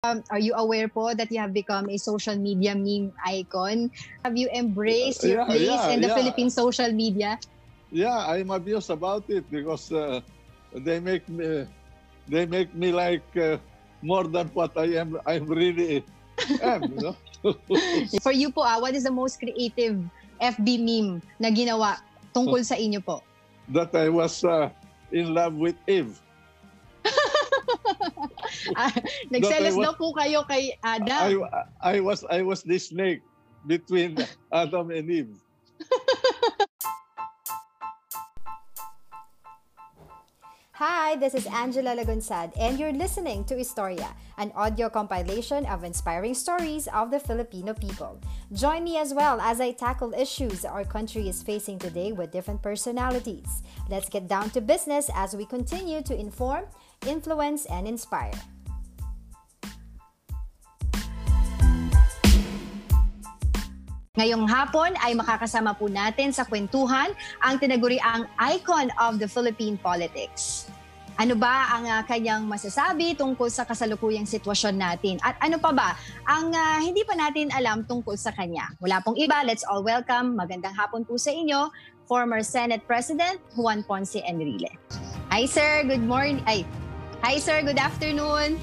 Um, 0.00 0.24
are 0.32 0.40
you 0.40 0.56
aware 0.56 0.88
po 0.88 1.12
that 1.12 1.28
you 1.28 1.36
have 1.44 1.52
become 1.52 1.84
a 1.92 2.00
social 2.00 2.32
media 2.32 2.72
meme 2.72 3.12
icon? 3.20 3.92
Have 4.24 4.32
you 4.32 4.48
embraced 4.48 5.28
your 5.28 5.44
Yeah, 5.44 5.52
place 5.52 5.68
yeah, 5.68 5.92
in 5.92 6.00
the 6.00 6.08
yeah. 6.08 6.16
Philippine 6.16 6.48
social 6.48 6.88
media? 6.88 7.36
Yeah, 7.92 8.16
I'm 8.16 8.48
amused 8.48 8.88
about 8.88 9.28
it 9.28 9.44
because 9.52 9.92
uh, 9.92 10.24
they 10.72 11.04
make 11.04 11.28
me 11.28 11.68
they 12.32 12.48
make 12.48 12.72
me 12.72 12.96
like 12.96 13.28
uh, 13.36 13.60
more 14.00 14.24
than 14.24 14.48
what 14.56 14.72
I 14.72 14.96
am. 14.96 15.20
I'm 15.28 15.44
really 15.44 16.00
am. 16.64 16.88
You 16.88 17.12
know? 17.12 17.16
For 18.24 18.32
you 18.32 18.48
po, 18.56 18.64
ah, 18.64 18.80
what 18.80 18.96
is 18.96 19.04
the 19.04 19.12
most 19.12 19.36
creative 19.36 20.00
FB 20.40 20.80
meme 20.80 21.20
na 21.36 21.52
ginawa 21.52 22.00
tungkol 22.32 22.64
sa 22.64 22.80
inyo 22.80 23.04
po? 23.04 23.20
that 23.68 23.92
I 23.92 24.08
was 24.08 24.40
uh, 24.48 24.72
in 25.12 25.36
love 25.36 25.60
with 25.60 25.76
Eve. 25.84 26.16
Ah, 28.76 28.92
Nagselos 29.30 29.76
daw 29.78 29.94
po 29.94 30.12
kayo 30.14 30.42
kay 30.46 30.74
I, 30.82 30.98
I 31.80 31.96
was 32.00 32.24
I 32.28 32.42
was 32.42 32.62
the 32.62 32.78
snake 32.78 33.22
between 33.66 34.18
Adam 34.52 34.90
and 34.90 35.06
Eve. 35.10 35.34
Hi, 40.80 41.14
this 41.16 41.34
is 41.34 41.44
Angela 41.44 41.92
Lagunsad, 41.92 42.56
and 42.56 42.80
you're 42.80 42.96
listening 42.96 43.44
to 43.44 43.54
Historia, 43.54 44.16
an 44.38 44.50
audio 44.56 44.88
compilation 44.88 45.66
of 45.66 45.84
inspiring 45.84 46.32
stories 46.32 46.88
of 46.88 47.10
the 47.10 47.20
Filipino 47.20 47.74
people. 47.74 48.16
Join 48.54 48.84
me 48.84 48.96
as 48.96 49.12
well 49.12 49.42
as 49.42 49.60
I 49.60 49.72
tackle 49.72 50.14
issues 50.14 50.64
our 50.64 50.84
country 50.84 51.28
is 51.28 51.42
facing 51.42 51.78
today 51.78 52.12
with 52.12 52.32
different 52.32 52.62
personalities. 52.62 53.60
Let's 53.90 54.08
get 54.08 54.26
down 54.26 54.56
to 54.56 54.62
business 54.62 55.10
as 55.12 55.36
we 55.36 55.44
continue 55.44 56.00
to 56.00 56.16
inform, 56.16 56.64
influence, 57.08 57.64
and 57.70 57.88
inspire. 57.88 58.34
Ngayong 64.20 64.44
hapon 64.50 64.92
ay 65.00 65.16
makakasama 65.16 65.72
po 65.78 65.88
natin 65.88 66.28
sa 66.28 66.44
kwentuhan 66.44 67.14
ang 67.40 67.56
tinaguriang 67.56 68.28
icon 68.52 68.92
of 69.00 69.16
the 69.16 69.24
Philippine 69.24 69.80
politics. 69.80 70.68
Ano 71.20 71.36
ba 71.36 71.68
ang 71.72 71.84
ah, 71.84 72.02
kanyang 72.04 72.48
masasabi 72.48 73.12
tungkol 73.12 73.52
sa 73.52 73.68
kasalukuyang 73.68 74.24
sitwasyon 74.24 74.76
natin? 74.76 75.16
At 75.20 75.36
ano 75.40 75.60
pa 75.60 75.72
ba 75.72 75.92
ang 76.24 76.52
ah, 76.52 76.80
hindi 76.80 77.04
pa 77.04 77.16
natin 77.16 77.52
alam 77.52 77.84
tungkol 77.84 78.16
sa 78.16 78.32
kanya? 78.32 78.72
Wala 78.80 79.00
pong 79.00 79.20
iba, 79.20 79.40
let's 79.44 79.64
all 79.68 79.84
welcome. 79.84 80.36
Magandang 80.36 80.72
hapon 80.76 81.04
po 81.04 81.20
sa 81.20 81.32
inyo, 81.32 81.72
former 82.08 82.42
Senate 82.42 82.82
President 82.88 83.38
Juan 83.52 83.84
Ponce 83.84 84.20
Enrile. 84.24 84.74
Hi 85.30 85.46
sir, 85.46 85.86
good 85.86 86.02
morning. 86.02 86.42
Ay, 86.48 86.66
hi 87.20 87.36
sir, 87.36 87.60
good 87.60 87.78
afternoon. 87.78 88.56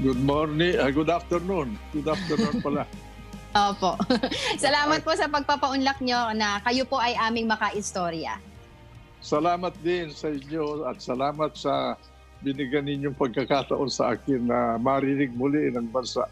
Good 0.00 0.20
morning, 0.20 0.76
uh, 0.76 0.92
good 0.92 1.08
afternoon. 1.08 1.76
Good 1.92 2.08
afternoon 2.08 2.60
pala. 2.60 2.84
Opo. 3.68 4.00
Salamat 4.64 5.04
po 5.04 5.12
sa 5.12 5.28
pagpapaunlak 5.28 6.00
nyo 6.00 6.32
na 6.32 6.60
kayo 6.64 6.88
po 6.88 6.96
ay 6.96 7.12
aming 7.20 7.48
makaistorya. 7.48 8.40
Salamat 9.20 9.76
din 9.84 10.08
sa 10.10 10.32
inyo 10.32 10.88
at 10.88 10.98
salamat 10.98 11.52
sa 11.54 11.94
binigyan 12.42 12.88
ninyong 12.88 13.14
pagkakataon 13.14 13.86
sa 13.92 14.16
akin 14.16 14.48
na 14.48 14.80
marinig 14.80 15.30
muli 15.36 15.70
ng 15.70 15.88
bansa. 15.92 16.26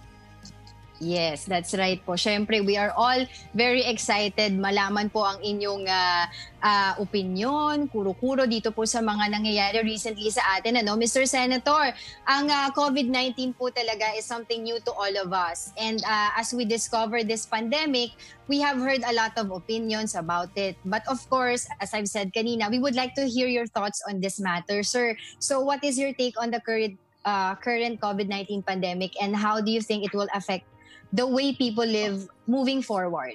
Yes, 1.00 1.48
that's 1.48 1.72
right 1.72 1.96
po. 2.04 2.12
Siyempre, 2.12 2.60
we 2.60 2.76
are 2.76 2.92
all 2.92 3.24
very 3.56 3.88
excited 3.88 4.52
malaman 4.52 5.08
po 5.08 5.24
ang 5.24 5.40
inyong 5.40 5.88
ah, 5.88 6.28
ah, 6.60 6.92
opinion, 7.00 7.88
kuro-kuro 7.88 8.44
dito 8.44 8.68
po 8.68 8.84
sa 8.84 9.00
mga 9.00 9.32
nangyayari 9.32 9.80
recently 9.80 10.28
sa 10.28 10.60
atin. 10.60 10.76
Ano? 10.84 11.00
Mr. 11.00 11.24
Senator, 11.24 11.96
ang 12.28 12.52
ah, 12.52 12.68
COVID-19 12.76 13.56
po 13.56 13.72
talaga 13.72 14.12
is 14.12 14.28
something 14.28 14.60
new 14.60 14.76
to 14.84 14.92
all 14.92 15.14
of 15.24 15.32
us. 15.32 15.72
And 15.80 16.04
ah, 16.04 16.36
as 16.36 16.52
we 16.52 16.68
discover 16.68 17.24
this 17.24 17.48
pandemic, 17.48 18.12
we 18.44 18.60
have 18.60 18.76
heard 18.76 19.00
a 19.00 19.16
lot 19.16 19.32
of 19.40 19.48
opinions 19.56 20.12
about 20.12 20.52
it. 20.52 20.76
But 20.84 21.08
of 21.08 21.24
course, 21.32 21.64
as 21.80 21.96
I've 21.96 22.12
said 22.12 22.36
kanina, 22.36 22.68
we 22.68 22.76
would 22.76 22.94
like 22.94 23.16
to 23.16 23.24
hear 23.24 23.48
your 23.48 23.64
thoughts 23.72 24.04
on 24.04 24.20
this 24.20 24.36
matter, 24.36 24.84
sir. 24.84 25.16
So 25.40 25.64
what 25.64 25.80
is 25.80 25.96
your 25.96 26.12
take 26.12 26.36
on 26.36 26.52
the 26.52 26.60
current 26.60 27.00
uh, 27.24 27.56
current 27.56 28.00
COVID-19 28.04 28.68
pandemic 28.68 29.16
and 29.16 29.32
how 29.36 29.64
do 29.64 29.72
you 29.72 29.80
think 29.80 30.04
it 30.04 30.12
will 30.12 30.28
affect 30.36 30.68
the 31.12 31.26
way 31.26 31.52
people 31.52 31.84
live 31.84 32.28
moving 32.46 32.82
forward? 32.82 33.34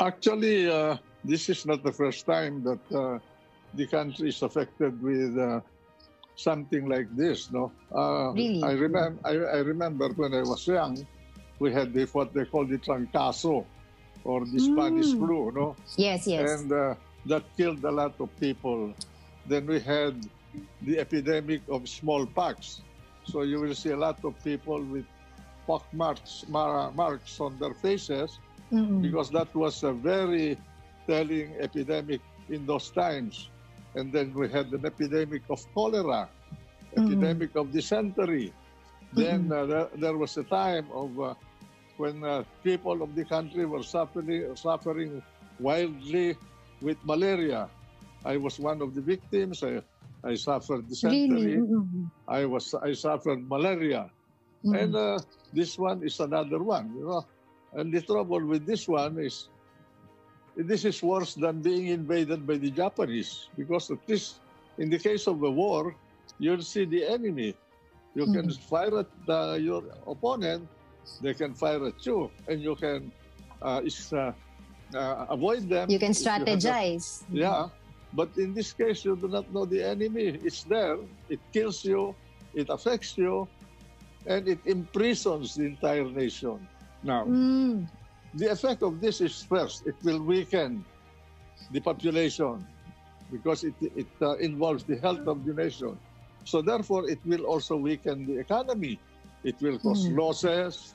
Actually, 0.00 0.70
uh, 0.70 0.96
this 1.24 1.48
is 1.48 1.66
not 1.66 1.82
the 1.82 1.92
first 1.92 2.26
time 2.26 2.62
that 2.64 2.82
uh, 2.96 3.18
the 3.74 3.86
country 3.86 4.28
is 4.28 4.42
affected 4.42 5.00
with 5.02 5.38
uh, 5.38 5.60
something 6.36 6.88
like 6.88 7.08
this. 7.16 7.50
No, 7.50 7.72
uh, 7.94 8.32
Really? 8.32 8.62
I 8.62 8.72
remember. 8.72 9.18
I, 9.24 9.32
I 9.32 9.58
remember 9.58 10.08
when 10.10 10.34
I 10.34 10.42
was 10.42 10.66
young, 10.66 11.06
we 11.58 11.72
had 11.72 11.92
the, 11.92 12.04
what 12.06 12.32
they 12.34 12.44
call 12.44 12.64
the 12.66 12.78
trancaso, 12.78 13.64
or 14.24 14.44
the 14.46 14.58
Spanish 14.58 15.06
Mm. 15.14 15.18
flu. 15.18 15.52
No, 15.54 15.76
Yes, 15.96 16.26
yes. 16.26 16.50
and 16.62 16.72
uh, 16.72 16.94
that 17.26 17.44
killed 17.56 17.84
a 17.84 17.90
lot 17.90 18.14
of 18.20 18.28
people. 18.40 18.92
Then 19.46 19.66
we 19.66 19.80
had 19.80 20.14
the 20.82 20.98
epidemic 20.98 21.62
of 21.68 21.88
smallpox. 21.88 22.82
So 23.24 23.42
you 23.42 23.60
will 23.60 23.74
see 23.74 23.90
a 23.90 23.96
lot 23.96 24.18
of 24.24 24.34
people 24.42 24.82
with 24.82 25.06
pock 25.66 25.84
marks, 25.92 26.44
mar- 26.48 26.92
marks 26.92 27.40
on 27.40 27.58
their 27.58 27.74
faces 27.74 28.38
Mm-mm. 28.72 29.02
because 29.02 29.30
that 29.30 29.54
was 29.54 29.82
a 29.82 29.92
very 29.92 30.58
telling 31.06 31.54
epidemic 31.60 32.20
in 32.48 32.66
those 32.66 32.90
times. 32.90 33.48
And 33.94 34.12
then 34.12 34.32
we 34.34 34.48
had 34.48 34.72
an 34.72 34.84
epidemic 34.86 35.42
of 35.50 35.60
cholera, 35.74 36.28
epidemic 36.96 37.54
of 37.56 37.72
dysentery. 37.72 38.52
Then 39.12 39.52
uh, 39.52 39.66
there, 39.66 39.88
there 39.96 40.16
was 40.16 40.36
a 40.38 40.44
time 40.44 40.86
of 40.92 41.20
uh, 41.20 41.34
when 41.98 42.24
uh, 42.24 42.44
people 42.64 43.02
of 43.02 43.14
the 43.14 43.24
country 43.24 43.66
were 43.66 43.82
suffering, 43.82 44.56
suffering 44.56 45.22
wildly 45.60 46.36
with 46.80 46.96
malaria. 47.04 47.68
I 48.24 48.36
was 48.36 48.58
one 48.58 48.80
of 48.80 48.94
the 48.94 49.00
victims. 49.02 49.62
I, 49.62 49.82
I 50.24 50.34
suffered 50.34 50.84
really? 50.84 50.88
dysentery. 50.88 51.56
Mm-mm. 51.58 52.10
I 52.28 52.46
was 52.46 52.74
I 52.74 52.92
suffered 52.94 53.48
malaria. 53.48 54.10
Mm-mm. 54.64 54.78
And 54.80 54.94
uh, 54.94 55.18
this 55.52 55.78
one 55.78 56.02
is 56.02 56.20
another 56.20 56.62
one, 56.62 56.92
you 56.96 57.06
know. 57.06 57.26
And 57.74 57.92
the 57.92 58.02
trouble 58.02 58.44
with 58.44 58.66
this 58.66 58.86
one 58.86 59.18
is, 59.18 59.48
this 60.56 60.84
is 60.84 61.02
worse 61.02 61.34
than 61.34 61.62
being 61.62 61.88
invaded 61.88 62.46
by 62.46 62.56
the 62.58 62.70
Japanese 62.70 63.48
because 63.56 63.90
at 63.90 63.98
least 64.06 64.36
in 64.78 64.90
the 64.90 64.98
case 64.98 65.26
of 65.26 65.42
a 65.42 65.50
war, 65.50 65.94
you'll 66.38 66.62
see 66.62 66.84
the 66.84 67.04
enemy. 67.06 67.54
You 68.14 68.26
can 68.26 68.50
fire 68.50 69.00
at 69.00 69.08
uh, 69.28 69.54
your 69.54 69.82
opponent, 70.06 70.68
they 71.22 71.32
can 71.32 71.54
fire 71.54 71.86
at 71.86 72.04
you, 72.04 72.30
and 72.46 72.60
you 72.60 72.76
can 72.76 73.10
uh, 73.62 73.80
is, 73.84 74.12
uh, 74.12 74.32
uh, 74.94 75.26
avoid 75.30 75.68
them. 75.68 75.88
you 75.90 75.98
can 75.98 76.10
if 76.10 76.22
have 76.24 76.44
the- 76.44 76.50
strategize. 76.52 77.22
yeah, 77.32 77.68
but 78.12 78.28
in 78.36 78.52
this 78.52 78.72
case, 78.74 79.04
you 79.04 79.16
do 79.16 79.28
not 79.28 79.50
know 79.52 79.64
the 79.64 79.82
enemy. 79.82 80.38
It's 80.44 80.64
there. 80.64 80.98
It 81.30 81.40
kills 81.52 81.84
you. 81.84 82.14
It 82.54 82.68
affects 82.68 83.16
you, 83.16 83.48
and 84.26 84.48
it 84.48 84.60
imprisons 84.66 85.54
the 85.54 85.64
entire 85.66 86.04
nation. 86.10 86.68
Now, 87.02 87.28
Mm. 87.28 87.88
the 88.34 88.50
effect 88.50 88.82
of 88.82 89.00
this 89.00 89.20
is 89.20 89.42
first, 89.42 89.86
it 89.86 89.96
will 90.02 90.22
weaken 90.22 90.84
the 91.70 91.80
population 91.80 92.66
because 93.30 93.64
it, 93.64 93.74
it 93.80 94.08
uh, 94.22 94.36
involves 94.36 94.84
the 94.84 94.96
health 94.98 95.26
of 95.26 95.44
the 95.44 95.54
nation. 95.54 95.98
So 96.44 96.62
therefore, 96.62 97.08
it 97.08 97.20
will 97.24 97.44
also 97.44 97.76
weaken 97.76 98.26
the 98.26 98.38
economy. 98.40 99.00
It 99.44 99.56
will 99.60 99.78
cause 99.78 100.06
Mm. 100.06 100.10
losses 100.10 100.94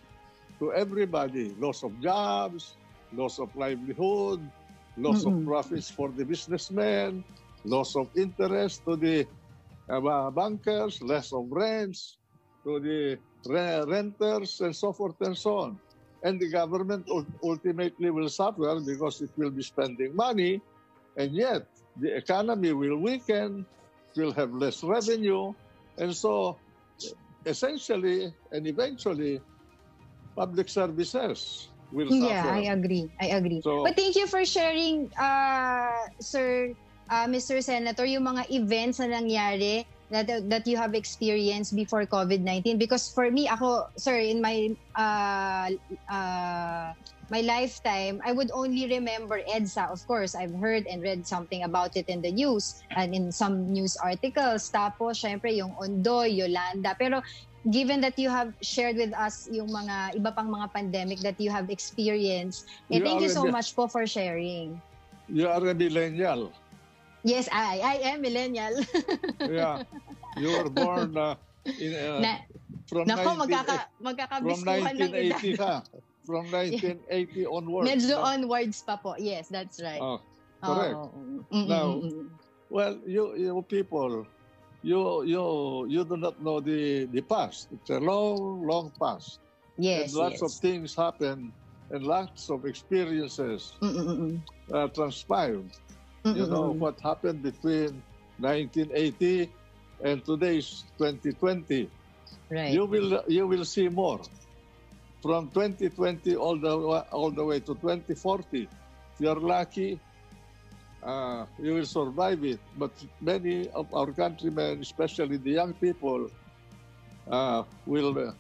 to 0.60 0.74
everybody, 0.74 1.56
loss 1.58 1.84
of 1.84 2.00
jobs, 2.02 2.78
loss 3.12 3.40
of 3.40 3.56
livelihood, 3.56 4.52
loss 4.98 5.26
Mm-mm. 5.26 5.26
of 5.26 5.44
profits 5.44 5.90
for 5.90 6.12
the 6.12 6.26
businessmen, 6.26 7.24
loss 7.64 7.96
of 7.96 8.10
interest 8.16 8.84
to 8.88 8.96
the 8.98 9.28
uh, 9.90 10.30
bankers, 10.32 11.02
less 11.02 11.34
of 11.34 11.46
rents 11.52 12.17
to 12.68 12.80
the 12.84 13.00
re- 13.48 13.84
renters, 13.88 14.60
and 14.60 14.76
so 14.76 14.92
forth 14.92 15.16
and 15.24 15.38
so 15.38 15.72
on. 15.72 15.80
And 16.24 16.36
the 16.40 16.52
government 16.52 17.08
ul- 17.08 17.26
ultimately 17.42 18.12
will 18.12 18.28
suffer 18.28 18.76
because 18.84 19.22
it 19.24 19.32
will 19.40 19.52
be 19.52 19.64
spending 19.64 20.12
money, 20.16 20.60
and 21.16 21.32
yet 21.32 21.64
the 21.96 22.12
economy 22.20 22.74
will 22.76 23.00
weaken, 23.00 23.64
will 24.20 24.34
have 24.36 24.52
less 24.52 24.84
revenue, 24.84 25.54
and 25.98 26.12
so 26.12 26.60
essentially 27.46 28.28
and 28.52 28.68
eventually 28.68 29.40
public 30.36 30.68
services 30.68 31.70
will 31.96 32.12
Yeah, 32.12 32.44
suffer. 32.44 32.52
I 32.60 32.62
agree. 32.76 33.08
I 33.22 33.28
agree. 33.40 33.62
So- 33.64 33.88
But 33.88 33.96
thank 33.96 34.20
you 34.20 34.28
for 34.28 34.44
sharing, 34.44 35.08
uh, 35.16 35.96
Sir, 36.20 36.76
uh, 37.08 37.26
Mr. 37.32 37.64
Senator, 37.64 38.04
yung 38.04 38.28
mga 38.28 38.52
events 38.52 39.00
na 39.00 39.08
nangyari 39.08 39.88
that, 40.10 40.50
that 40.50 40.68
you 40.68 40.78
have 40.78 40.94
experienced 40.94 41.76
before 41.76 42.06
COVID-19. 42.06 42.80
Because 42.80 43.10
for 43.10 43.30
me, 43.32 43.48
ako, 43.48 43.88
sir, 43.98 44.20
in 44.20 44.42
my 44.42 44.76
uh, 44.96 45.70
uh, 46.12 46.94
my 47.30 47.42
lifetime, 47.42 48.22
I 48.24 48.32
would 48.32 48.52
only 48.52 48.88
remember 48.88 49.42
EDSA. 49.44 49.92
Of 49.92 50.06
course, 50.08 50.36
I've 50.36 50.54
heard 50.56 50.88
and 50.88 51.04
read 51.04 51.28
something 51.28 51.64
about 51.64 51.98
it 51.98 52.08
in 52.08 52.22
the 52.22 52.32
news 52.32 52.84
and 52.96 53.14
in 53.14 53.32
some 53.32 53.68
news 53.72 53.98
articles. 53.98 54.72
Tapos, 54.72 55.20
syempre, 55.20 55.52
yung 55.52 55.76
Ondoy, 55.76 56.32
Yolanda. 56.32 56.96
Pero 56.96 57.22
given 57.70 58.00
that 58.00 58.16
you 58.18 58.30
have 58.30 58.54
shared 58.64 58.96
with 58.96 59.12
us 59.12 59.52
yung 59.52 59.68
mga 59.68 60.16
iba 60.16 60.32
pang 60.32 60.48
mga 60.48 60.72
pandemic 60.72 61.20
that 61.20 61.36
you 61.36 61.52
have 61.52 61.70
experienced, 61.70 62.68
eh, 62.88 63.00
You 63.00 63.04
thank 63.04 63.20
you 63.20 63.32
so 63.32 63.44
much 63.52 63.76
po 63.76 63.92
for 63.92 64.08
sharing. 64.08 64.80
You 65.28 65.52
are 65.52 65.60
a 65.68 65.76
millennial. 65.76 66.56
Yes, 67.28 67.52
I 67.52 67.84
I 67.84 67.96
am 68.16 68.24
millennial. 68.24 68.80
Yeah. 69.44 69.84
You 70.40 70.54
were 70.56 70.70
born 70.72 71.18
uh, 71.18 71.36
in, 71.82 71.92
uh, 71.92 72.20
na, 72.24 72.32
from, 72.88 73.04
nako, 73.04 73.36
19, 73.36 73.42
magkaka, 73.44 73.78
magkakabiskuhan 74.00 74.94
ng 74.96 75.12
edad. 75.12 75.42
1980 75.44 75.60
ka. 75.60 75.74
From 76.24 76.44
1980 76.52 77.44
onwards. 77.58 77.88
Medyo 77.90 78.16
No? 78.16 78.24
onwards 78.24 78.80
pa 78.86 78.96
po. 78.96 79.18
Yes, 79.20 79.50
that's 79.52 79.82
right. 79.84 80.00
Oh, 80.00 80.22
correct. 80.64 80.96
Oo. 80.96 81.10
Mm, 81.12 81.42
mm, 81.52 81.68
Now, 81.68 81.88
mm. 82.00 82.28
Well, 82.70 83.00
you 83.08 83.36
you 83.40 83.52
people, 83.64 84.28
you 84.84 85.24
you 85.24 85.44
you 85.88 86.02
do 86.04 86.20
not 86.20 86.36
know 86.44 86.60
the 86.60 87.08
the 87.12 87.24
past. 87.24 87.72
It's 87.72 87.90
a 87.90 88.00
long, 88.00 88.64
long 88.64 88.92
past. 89.00 89.40
yes, 89.80 90.12
and 90.12 90.20
lots 90.20 90.40
yes. 90.40 90.46
of 90.48 90.52
things 90.60 90.92
happen, 90.92 91.54
and 91.96 92.02
lots 92.04 92.52
of 92.52 92.68
experiences 92.68 93.72
uh, 93.80 94.88
transpired. 94.92 95.72
Mm, 96.26 96.36
You 96.38 96.46
know 96.48 96.72
what 96.72 97.00
happened 97.02 97.42
between 97.42 98.04
1980 98.40 99.52
and 100.04 100.24
today's 100.24 100.86
2020. 100.98 101.90
Right. 102.52 102.74
You 102.74 102.86
will 102.86 103.24
you 103.28 103.48
will 103.48 103.66
see 103.66 103.88
more 103.90 104.22
from 105.22 105.50
2020 105.50 106.36
all 106.36 106.58
the 106.58 106.72
all 107.12 107.32
the 107.32 107.44
way 107.44 107.60
to 107.60 107.76
2040. 107.76 108.64
If 109.14 109.20
you're 109.20 109.40
lucky, 109.40 110.00
uh, 111.04 111.46
you 111.60 111.74
will 111.76 111.86
survive 111.86 112.44
it. 112.44 112.60
But 112.78 112.92
many 113.22 113.70
of 113.70 113.94
our 113.94 114.12
countrymen, 114.12 114.80
especially 114.82 115.38
the 115.38 115.52
young 115.52 115.74
people, 115.74 116.30
uh, 117.30 117.64
will 117.86 118.18
uh, 118.18 118.32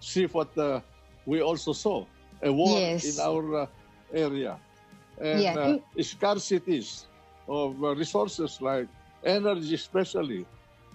see 0.00 0.26
what 0.26 0.56
uh, 0.58 0.80
we 1.26 1.40
also 1.42 1.72
saw 1.72 2.06
a 2.42 2.52
war 2.52 2.78
Yes. 2.80 3.04
in 3.04 3.20
our 3.20 3.44
uh, 3.62 3.66
area 4.12 4.58
and 5.20 5.54
Yeah. 5.54 5.56
uh, 5.56 5.76
scarcities 5.98 7.06
of 7.48 7.82
uh, 7.82 7.94
resources 7.96 8.58
like 8.60 8.88
energy, 9.24 9.74
especially 9.74 10.46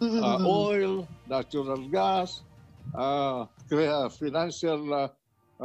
Mm, 0.01 0.09
mm, 0.11 0.23
uh, 0.23 0.37
mm, 0.39 0.39
mm. 0.39 0.47
oil, 0.47 1.07
natural 1.25 1.87
gas, 1.89 2.43
uh, 2.97 3.45
crea- 3.69 4.09
financial 4.09 4.93
uh, 4.93 5.09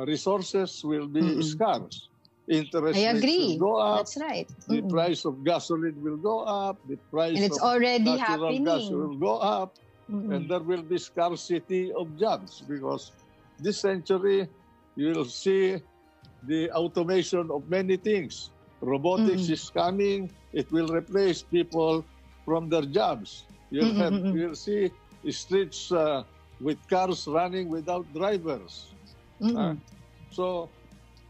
resources 0.06 0.80
will 0.84 1.08
be 1.08 1.22
Mm-mm. 1.22 1.42
scarce. 1.42 2.08
Interest 2.48 2.98
I 2.98 3.10
agree. 3.10 3.38
will 3.38 3.58
go 3.58 3.76
up. 3.76 4.06
That's 4.06 4.16
right. 4.18 4.48
The 4.68 4.82
Mm, 4.82 4.84
mm. 4.84 4.90
price 4.90 5.24
of 5.24 5.44
gasoline 5.44 6.00
will 6.02 6.16
go 6.16 6.40
up. 6.40 6.80
The 6.86 6.96
price 7.10 7.36
And 7.36 7.44
it's 7.44 7.56
of 7.56 7.62
already 7.62 8.04
natural 8.04 8.54
gas 8.64 8.90
happening. 8.90 8.92
will 8.92 9.16
go 9.18 9.38
up. 9.38 9.74
Mm, 10.10 10.24
mm. 10.24 10.30
And 10.34 10.48
there 10.50 10.62
will 10.62 10.82
be 10.82 10.98
scarcity 10.98 11.92
of 11.92 12.16
jobs 12.18 12.62
because 12.68 13.12
this 13.58 13.80
century 13.80 14.48
you 14.96 15.08
will 15.14 15.24
see 15.26 15.78
the 16.42 16.70
automation 16.72 17.48
of 17.50 17.68
many 17.68 17.96
things. 17.96 18.53
Robotics 18.84 19.48
Mm-mm. 19.48 19.50
is 19.50 19.70
coming. 19.70 20.30
It 20.52 20.70
will 20.72 20.88
replace 20.88 21.42
people 21.42 22.04
from 22.44 22.68
their 22.68 22.82
jobs. 22.82 23.46
You'll, 23.70 23.94
have, 23.94 24.14
mm-mm. 24.14 24.32
you'll 24.32 24.54
see 24.56 24.90
streets 25.30 25.90
uh, 25.92 26.24
with 26.60 26.78
cars 26.88 27.26
running 27.26 27.68
without 27.68 28.12
drivers. 28.14 28.94
Uh, 29.54 29.74
so 30.30 30.70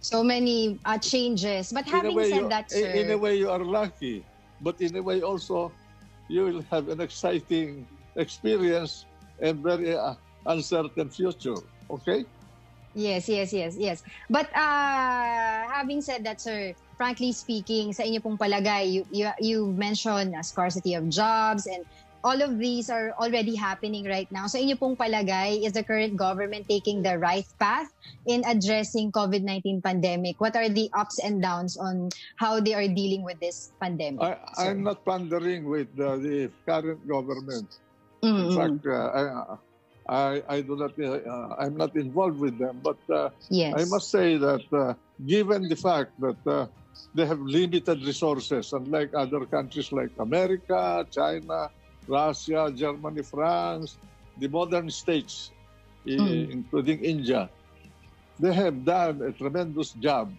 So 0.01 0.23
many 0.23 0.79
uh, 0.85 0.99
changes. 0.99 1.73
But 1.73 1.87
having 1.87 2.23
said 2.25 2.49
you, 2.49 2.49
that, 2.51 2.71
in- 2.71 2.79
sir, 2.79 2.91
in 2.95 3.11
a 3.11 3.19
way 3.19 3.37
you 3.39 3.51
are 3.51 3.65
lucky, 3.65 4.25
but 4.61 4.81
in 4.81 4.97
a 4.97 5.03
way 5.03 5.23
also 5.23 5.73
you 6.29 6.45
will 6.45 6.62
have 6.71 6.89
an 6.89 7.01
exciting 7.01 7.87
experience 8.17 9.06
and 9.41 9.61
very 9.62 9.95
uh, 9.97 10.15
uncertain 10.47 11.11
future. 11.11 11.56
Okay? 11.91 12.25
Yes, 12.95 13.29
yes, 13.29 13.53
yes, 13.53 13.77
yes. 13.79 14.03
But 14.29 14.47
uh, 14.55 15.69
having 15.73 16.01
said 16.01 16.25
that, 16.25 16.41
sir, 16.41 16.75
frankly 16.96 17.32
speaking, 17.32 17.93
sa 17.93 18.02
inyo 18.02 18.23
pong 18.23 18.38
palagay, 18.38 18.91
you, 18.91 19.02
you, 19.11 19.31
you 19.41 19.58
mentioned 19.73 20.35
a 20.35 20.43
scarcity 20.43 20.94
of 20.94 21.08
jobs 21.08 21.67
and 21.67 21.85
all 22.25 22.41
of 22.41 22.56
these 22.58 22.88
are 22.88 23.12
already 23.20 23.55
happening 23.55 24.08
right 24.08 24.26
now. 24.32 24.49
Sa 24.49 24.56
inyo 24.56 24.81
pong 24.81 24.96
palagay, 24.96 25.61
is 25.61 25.76
the 25.76 25.85
current 25.85 26.17
government 26.17 26.64
taking 26.67 27.05
the 27.05 27.20
right 27.20 27.44
path 27.61 27.93
in 28.25 28.41
addressing 28.49 29.12
COVID-19 29.12 29.85
pandemic? 29.85 30.41
What 30.41 30.56
are 30.56 30.73
the 30.73 30.88
ups 30.96 31.20
and 31.20 31.44
downs 31.44 31.76
on 31.76 32.08
how 32.41 32.58
they 32.64 32.73
are 32.73 32.88
dealing 32.88 33.23
with 33.23 33.38
this 33.44 33.76
pandemic? 33.76 34.25
I? 34.25 34.41
I'm 34.56 34.82
not 34.82 35.05
pondering 35.05 35.69
with 35.69 35.93
uh, 36.00 36.17
the 36.17 36.49
current 36.64 37.05
government. 37.06 37.69
Mm, 38.25 38.41
In 38.41 38.50
fact, 38.56 38.87
uh, 38.88 39.12
I, 39.12 39.23
I, 40.09 40.43
I 40.49 40.61
do 40.61 40.77
not, 40.77 40.93
uh, 40.99 41.55
I'm 41.59 41.77
not 41.77 41.97
involved 41.97 42.39
with 42.39 42.59
them. 42.59 42.81
But 42.83 42.99
uh, 43.12 43.31
yes. 43.51 43.75
I 43.77 43.85
must 43.87 44.11
say 44.11 44.37
that 44.37 44.65
uh, 44.73 44.95
given 45.27 45.69
the 45.69 45.77
fact 45.77 46.12
that 46.21 46.37
uh, 46.47 46.67
they 47.15 47.27
have 47.27 47.41
limited 47.41 48.05
resources, 48.05 48.73
unlike 48.73 49.11
other 49.15 49.47
countries 49.47 49.93
like 49.93 50.11
America, 50.19 51.06
China, 51.11 51.71
Russia, 52.06 52.73
Germany, 52.75 53.23
France, 53.23 53.99
the 54.39 54.49
modern 54.49 54.91
states, 54.91 55.51
Mm. 56.05 56.53
including 56.53 57.01
India, 57.01 57.49
they 58.39 58.53
have 58.53 58.85
done 58.85 59.23
a 59.23 59.33
tremendous 59.33 59.93
job. 59.97 60.37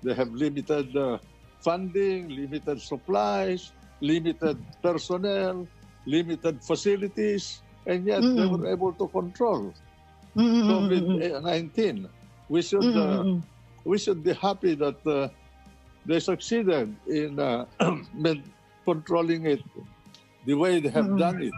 They 0.00 0.14
have 0.14 0.30
limited 0.30 0.94
uh, 0.96 1.18
funding, 1.58 2.28
limited 2.28 2.80
supplies, 2.80 3.72
limited 4.00 4.62
personnel, 4.82 5.66
limited 6.06 6.62
facilities, 6.62 7.61
and 7.86 8.06
yet 8.06 8.20
they 8.34 8.44
Mm. 8.44 8.50
were 8.50 8.66
able 8.66 8.92
to 8.94 9.08
control 9.08 9.74
Mm, 10.36 10.48
mm, 10.48 10.62
mm, 10.64 10.88
mm, 10.88 11.06
mm. 11.06 11.42
COVID-19. 11.42 12.08
We 12.48 12.62
should 12.62 12.88
Mm, 12.88 12.94
mm, 12.94 13.20
uh, 13.20 13.24
mm. 13.24 13.42
we 13.84 13.98
should 13.98 14.22
be 14.22 14.32
happy 14.32 14.74
that 14.74 14.98
uh, 15.06 15.28
they 16.06 16.20
succeeded 16.20 16.94
in 17.06 17.38
uh, 17.38 17.66
controlling 18.84 19.46
it 19.46 19.62
the 20.46 20.54
way 20.54 20.80
they 20.80 20.88
have 20.90 21.06
Mm. 21.06 21.18
done 21.18 21.42
it. 21.42 21.54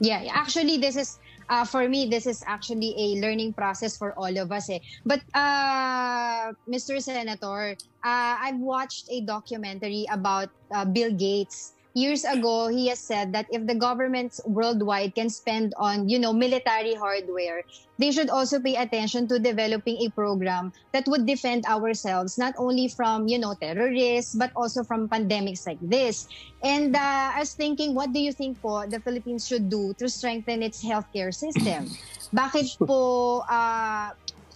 Yeah, 0.00 0.26
actually, 0.34 0.78
this 0.78 0.96
is 0.96 1.18
uh, 1.48 1.64
for 1.64 1.88
me. 1.88 2.06
This 2.10 2.26
is 2.26 2.42
actually 2.46 2.94
a 2.98 3.06
learning 3.22 3.54
process 3.54 3.96
for 3.96 4.12
all 4.18 4.32
of 4.38 4.50
us. 4.50 4.68
Eh. 4.70 4.80
But, 5.06 5.22
uh, 5.34 6.52
Mr. 6.66 6.98
Senator, 7.00 7.76
uh, 8.02 8.34
I've 8.42 8.58
watched 8.58 9.06
a 9.10 9.20
documentary 9.22 10.06
about 10.10 10.50
uh, 10.74 10.84
Bill 10.84 11.12
Gates. 11.12 11.73
Years 11.94 12.26
ago, 12.26 12.66
he 12.66 12.90
has 12.90 12.98
said 12.98 13.30
that 13.38 13.46
if 13.54 13.70
the 13.70 13.74
governments 13.74 14.42
worldwide 14.50 15.14
can 15.14 15.30
spend 15.30 15.74
on, 15.78 16.08
you 16.08 16.18
know, 16.18 16.32
military 16.32 16.92
hardware, 16.94 17.62
they 18.02 18.10
should 18.10 18.30
also 18.30 18.58
pay 18.58 18.74
attention 18.74 19.30
to 19.30 19.38
developing 19.38 20.02
a 20.02 20.10
program 20.10 20.72
that 20.90 21.06
would 21.06 21.24
defend 21.24 21.64
ourselves 21.66 22.36
not 22.36 22.52
only 22.58 22.88
from, 22.88 23.28
you 23.28 23.38
know, 23.38 23.54
terrorists 23.54 24.34
but 24.34 24.50
also 24.56 24.82
from 24.82 25.08
pandemics 25.08 25.70
like 25.70 25.78
this. 25.80 26.26
And 26.64 26.96
uh, 26.96 27.38
I 27.38 27.46
was 27.46 27.54
thinking, 27.54 27.94
what 27.94 28.12
do 28.12 28.18
you 28.18 28.34
think 28.34 28.58
po 28.58 28.90
the 28.90 28.98
Philippines 28.98 29.46
should 29.46 29.70
do 29.70 29.94
to 30.02 30.10
strengthen 30.10 30.66
its 30.66 30.82
healthcare 30.82 31.30
system? 31.30 31.94
Bakit 32.34 32.74
po 32.82 33.46
uh, 33.46 34.10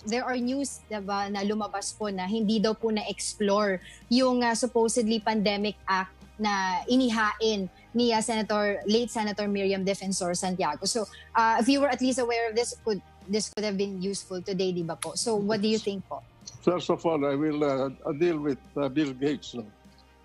there 0.06 0.26
are 0.26 0.34
news 0.38 0.82
diba, 0.90 1.30
na 1.30 1.46
lumabas 1.46 1.94
po 1.94 2.10
na 2.10 2.26
hindi 2.26 2.58
daw 2.58 2.74
po 2.74 2.90
na-explore 2.90 3.78
yung 4.10 4.42
uh, 4.42 4.58
supposedly 4.58 5.22
pandemic 5.22 5.78
act 5.86 6.17
na 6.38 6.80
inihain 6.88 7.68
ni 7.94 8.14
uh, 8.14 8.20
Senator 8.22 8.78
late 8.86 9.10
Senator 9.10 9.48
Miriam 9.48 9.84
Defensor 9.84 10.34
Santiago. 10.36 10.86
So, 10.86 11.04
uh, 11.34 11.56
if 11.60 11.68
you 11.68 11.80
were 11.80 11.88
at 11.90 12.00
least 12.00 12.18
aware 12.18 12.48
of 12.48 12.56
this, 12.56 12.74
could 12.84 13.02
this 13.28 13.50
could 13.50 13.64
have 13.64 13.76
been 13.76 14.00
useful 14.00 14.40
today, 14.40 14.72
di 14.72 14.82
ba 14.82 14.96
po? 14.96 15.12
So, 15.14 15.36
what 15.36 15.60
do 15.60 15.68
you 15.68 15.78
think 15.78 16.06
po? 16.08 16.22
First 16.62 16.88
of 16.90 17.04
all, 17.04 17.20
I 17.26 17.34
will 17.34 17.60
uh, 17.62 17.90
deal 18.16 18.38
with 18.38 18.58
uh, 18.76 18.88
Bill 18.88 19.12
Gates. 19.12 19.54
no? 19.54 19.66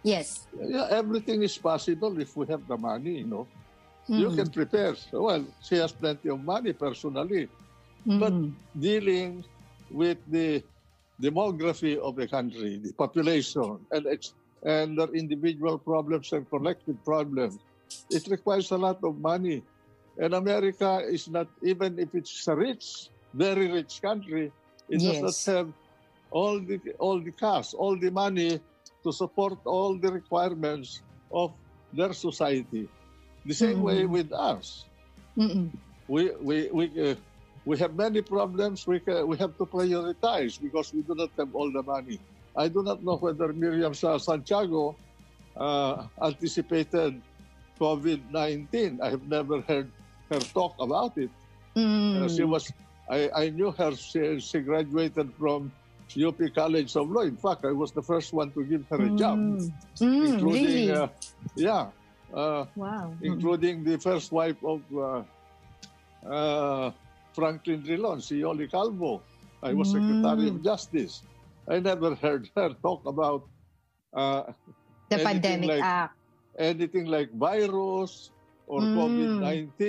Yes. 0.04 0.48
Yeah, 0.56 0.88
everything 0.92 1.44
is 1.44 1.58
possible 1.58 2.16
if 2.20 2.36
we 2.38 2.46
have 2.48 2.64
the 2.68 2.78
money. 2.78 3.24
You 3.24 3.28
know, 3.28 3.46
you 4.08 4.30
Mhm. 4.30 4.36
can 4.36 4.50
prepare. 4.52 4.96
Well, 5.12 5.44
she 5.64 5.76
has 5.80 5.92
plenty 5.92 6.30
of 6.30 6.40
money 6.44 6.74
personally, 6.76 7.48
but 8.06 8.32
Mhm. 8.36 8.52
dealing 8.76 9.44
with 9.92 10.20
the 10.28 10.64
demography 11.22 11.96
of 11.96 12.16
the 12.20 12.28
country, 12.28 12.80
the 12.84 12.92
population, 12.94 13.80
and 13.92 14.08
ex- 14.08 14.34
and 14.66 14.98
their 14.98 15.12
individual 15.14 15.78
problems 15.78 16.32
and 16.32 16.50
collective 16.50 16.98
problems, 17.04 17.60
it 18.10 18.28
requires 18.28 18.72
a 18.72 18.78
lot 18.78 19.00
of 19.04 19.20
money. 19.20 19.62
And 20.18 20.34
America 20.34 21.02
is 21.10 21.28
not, 21.28 21.48
even 21.64 22.00
if 22.00 22.14
it's 22.14 22.48
a 22.48 22.56
rich, 22.56 23.10
very 23.34 23.72
rich 23.72 24.02
country, 24.02 24.52
it 24.90 25.00
does 25.02 25.22
not 25.22 25.56
have 25.56 25.68
all 26.32 26.60
the 26.60 26.80
all 27.00 27.20
the 27.20 27.32
cash, 27.32 27.74
all 27.74 27.98
the 27.98 28.10
money 28.12 28.60
to 29.04 29.12
support 29.12 29.60
all 29.66 29.98
the 29.98 30.12
requirements 30.12 31.02
of 31.32 31.54
their 31.94 32.14
society. 32.14 32.88
The 33.46 33.54
same 33.54 33.82
way 33.82 34.04
Mhm. 34.04 34.10
with 34.10 34.30
us 34.32 34.86
Mhm. 35.38 35.72
we 36.08 36.32
we 36.42 36.70
we 36.72 36.86
uh, 37.12 37.16
we 37.66 37.78
have 37.78 37.96
many 37.96 38.22
problems. 38.22 38.86
We 38.88 39.02
we 39.26 39.36
have 39.38 39.58
to 39.58 39.66
prioritize 39.66 40.62
because 40.62 40.94
we 40.94 41.02
do 41.02 41.16
not 41.16 41.32
have 41.38 41.54
all 41.56 41.72
the 41.72 41.84
money. 41.84 42.20
I 42.56 42.68
do 42.68 42.84
not 42.84 43.04
know 43.04 43.16
whether 43.18 43.52
Miriam 43.54 43.94
Sa- 43.94 44.18
Santiago 44.18 44.96
uh, 45.58 46.06
anticipated 46.22 47.22
COVID 47.80 48.32
nineteen. 48.32 49.00
I 49.02 49.10
have 49.10 49.28
never 49.28 49.62
heard 49.62 49.90
her 50.30 50.40
talk 50.54 50.76
about 50.80 51.18
it. 51.18 51.30
Mm. 51.76 52.22
Uh, 52.24 52.30
she 52.30 52.44
was, 52.44 52.72
I, 53.10 53.30
I 53.36 53.50
knew 53.50 53.72
her. 53.72 53.96
She, 53.96 54.40
she 54.40 54.60
graduated 54.62 55.34
from 55.40 55.72
UP 56.14 56.38
College 56.54 56.96
of 56.96 57.10
Law. 57.10 57.22
In 57.26 57.38
fact, 57.38 57.66
I 57.66 57.72
was 57.72 57.92
the 57.92 58.02
first 58.04 58.34
one 58.34 58.52
to 58.52 58.64
give 58.64 58.86
her 58.90 59.02
a 59.02 59.10
job, 59.18 59.40
Mm. 59.40 59.72
Mm, 59.98 60.28
including, 60.34 60.64
really? 60.66 60.92
uh, 60.92 61.08
yeah, 61.56 61.88
uh, 62.34 62.66
wow. 62.76 63.14
Mm. 63.18 63.24
including 63.26 63.84
the 63.84 63.98
first 63.98 64.32
wife 64.32 64.62
of 64.64 64.82
uh, 64.94 65.24
uh, 66.30 66.92
Franklin 67.34 67.82
Drilon, 67.82 68.20
Sioli 68.20 68.70
Calvo. 68.70 69.22
I 69.64 69.74
was 69.74 69.90
Secretary 69.92 70.50
of 70.50 70.56
Mm. 70.62 70.64
Justice. 70.64 71.24
I 71.68 71.80
never 71.80 72.16
heard 72.16 72.50
her 72.56 72.74
talk 72.82 73.06
about 73.06 73.48
uh, 74.14 74.52
The 75.10 75.20
Pandemic 75.20 75.70
like- 75.70 75.84
Act. 75.84 76.14
anything 76.54 77.10
like 77.10 77.34
virus 77.34 78.30
or 78.70 78.82
Mm. 78.82 78.94
COVID-19 78.94 79.82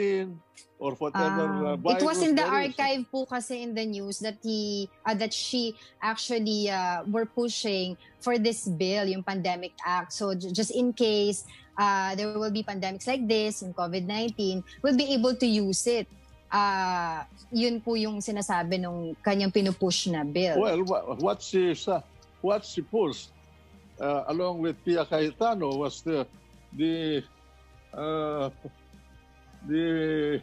or 0.81 0.97
whatever 0.97 1.45
Ah. 1.45 1.73
uh, 1.73 1.77
virus 1.77 2.01
it 2.01 2.05
was 2.09 2.21
in 2.25 2.33
the 2.35 2.43
is. 2.43 2.51
archive 2.51 3.05
po 3.13 3.29
kasi 3.29 3.61
in 3.63 3.77
the 3.77 3.85
news 3.85 4.19
that 4.25 4.41
he 4.41 4.89
uh, 5.05 5.13
that 5.13 5.31
she 5.33 5.77
actually 6.01 6.73
uh, 6.73 7.05
were 7.07 7.29
pushing 7.29 7.95
for 8.19 8.41
this 8.41 8.65
bill, 8.65 9.05
yung 9.05 9.21
Pandemic 9.23 9.77
Act. 9.85 10.17
So 10.17 10.33
just 10.33 10.73
in 10.73 10.97
case 10.97 11.45
uh, 11.77 12.17
there 12.17 12.33
will 12.33 12.51
be 12.55 12.65
pandemics 12.65 13.05
like 13.05 13.29
this, 13.29 13.61
yung 13.61 13.77
COVID-19, 13.77 14.65
we'll 14.81 14.97
be 14.97 15.13
able 15.13 15.37
to 15.37 15.45
use 15.47 15.85
it. 15.85 16.09
Uh, 16.55 17.27
yun 17.51 17.83
po 17.83 17.99
yung 17.99 18.23
sinasabi 18.23 18.79
nung 18.79 19.19
kanyang 19.27 19.51
pinupush 19.51 20.07
na 20.07 20.23
bill. 20.23 20.55
Well, 20.63 20.87
wha- 20.87 21.19
what 21.19 21.43
she 21.43 21.75
what 22.47 22.63
she 22.63 22.79
pushed 22.79 23.35
uh, 23.99 24.23
along 24.31 24.63
with 24.63 24.79
Pia 24.87 25.03
Cayetano 25.03 25.75
was 25.75 25.99
the 26.07 26.23
the 26.79 27.27
uh, 27.91 28.55
the 29.67 30.39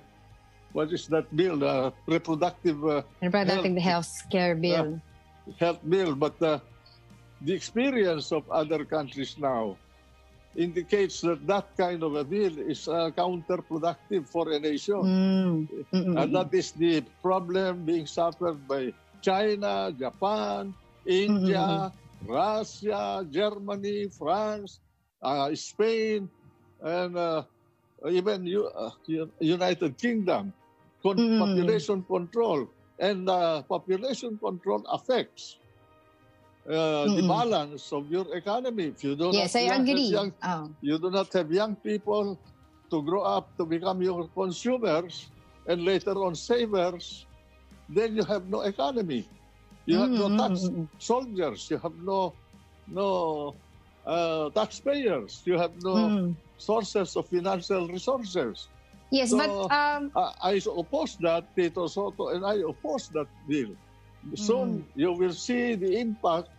what 0.75 0.91
is 0.91 1.07
that 1.07 1.31
bill? 1.31 1.55
The 1.63 1.95
reproductive 2.07 2.79
uh, 2.83 3.07
Reproductive 3.23 3.79
health 3.79 4.11
care 4.27 4.55
bill. 4.55 4.99
health 5.59 5.79
bill, 5.87 6.11
but 6.15 6.35
uh, 6.43 6.59
the 7.39 7.55
experience 7.55 8.31
of 8.35 8.43
other 8.51 8.83
countries 8.83 9.39
now 9.39 9.79
indicates 10.55 11.21
that 11.21 11.45
that 11.47 11.67
kind 11.77 12.03
of 12.03 12.15
a 12.15 12.23
bill 12.23 12.57
is 12.59 12.87
uh, 12.87 13.09
counterproductive 13.15 14.27
for 14.29 14.51
a 14.51 14.59
nation. 14.59 14.99
Mm. 15.01 15.67
Mm-mm. 15.93 16.15
And 16.21 16.35
that 16.35 16.53
is 16.53 16.71
the 16.73 17.01
problem 17.21 17.85
being 17.85 18.05
suffered 18.05 18.67
by 18.67 18.93
China, 19.21 19.93
Japan, 19.97 20.73
India, 21.05 21.91
Russia, 22.27 23.25
Germany, 23.29 24.07
France, 24.09 24.79
uh, 25.21 25.53
Spain, 25.55 26.29
and 26.81 27.15
uh, 27.17 27.43
even 28.09 28.45
U- 28.45 28.67
uh, 28.67 28.91
United 29.39 29.97
Kingdom. 29.97 30.53
Con- 31.03 31.17
Mm. 31.17 31.39
Population 31.39 32.03
control. 32.03 32.67
And 32.99 33.27
uh, 33.29 33.63
population 33.63 34.37
control 34.37 34.85
affects 34.91 35.57
uh, 36.69 37.09
the 37.09 37.23
Mm-mm. 37.23 37.27
balance 37.27 37.91
of 37.91 38.09
your 38.11 38.25
economy. 38.35 38.87
If 38.87 39.03
you 39.03 39.15
do 39.15 39.31
yes, 39.31 39.55
not 39.55 39.55
I 39.55 39.61
have 39.69 39.81
agree. 39.81 40.09
young 40.09 40.33
Oh. 40.43 40.71
you 40.81 40.97
do 40.99 41.09
not 41.09 41.31
have 41.33 41.51
young 41.51 41.75
people 41.75 42.39
to 42.91 43.01
grow 43.03 43.21
up 43.23 43.55
to 43.57 43.65
become 43.65 44.01
your 44.01 44.27
consumers 44.29 45.29
and 45.67 45.83
later 45.83 46.13
on 46.23 46.35
savers, 46.35 47.25
then 47.89 48.15
you 48.15 48.23
have 48.23 48.47
no 48.47 48.61
economy. 48.61 49.27
You 49.85 49.97
have 49.99 50.13
no 50.13 50.29
Mm, 50.29 50.37
tax 50.37 50.71
soldiers. 50.99 51.67
You 51.69 51.77
have 51.79 51.95
no 51.97 52.35
no 52.87 53.55
uh, 54.05 54.49
taxpayers. 54.51 55.41
You 55.45 55.57
have 55.57 55.73
no 55.81 56.13
mm. 56.13 56.35
sources 56.57 57.15
of 57.15 57.27
financial 57.29 57.87
resources. 57.87 58.69
Yes, 59.11 59.33
but 59.33 59.49
So, 59.49 59.69
um, 59.69 60.11
Uh, 60.15 60.31
I 60.43 60.59
oppose 60.77 61.15
that, 61.21 61.53
Tito 61.55 61.87
Soto, 61.87 62.29
and 62.29 62.45
I 62.45 62.55
oppose 62.67 63.07
that 63.13 63.27
bill. 63.47 63.75
Soon 64.35 64.85
you 64.95 65.11
will 65.13 65.33
see 65.33 65.75
the 65.75 65.97
impact 65.99 66.49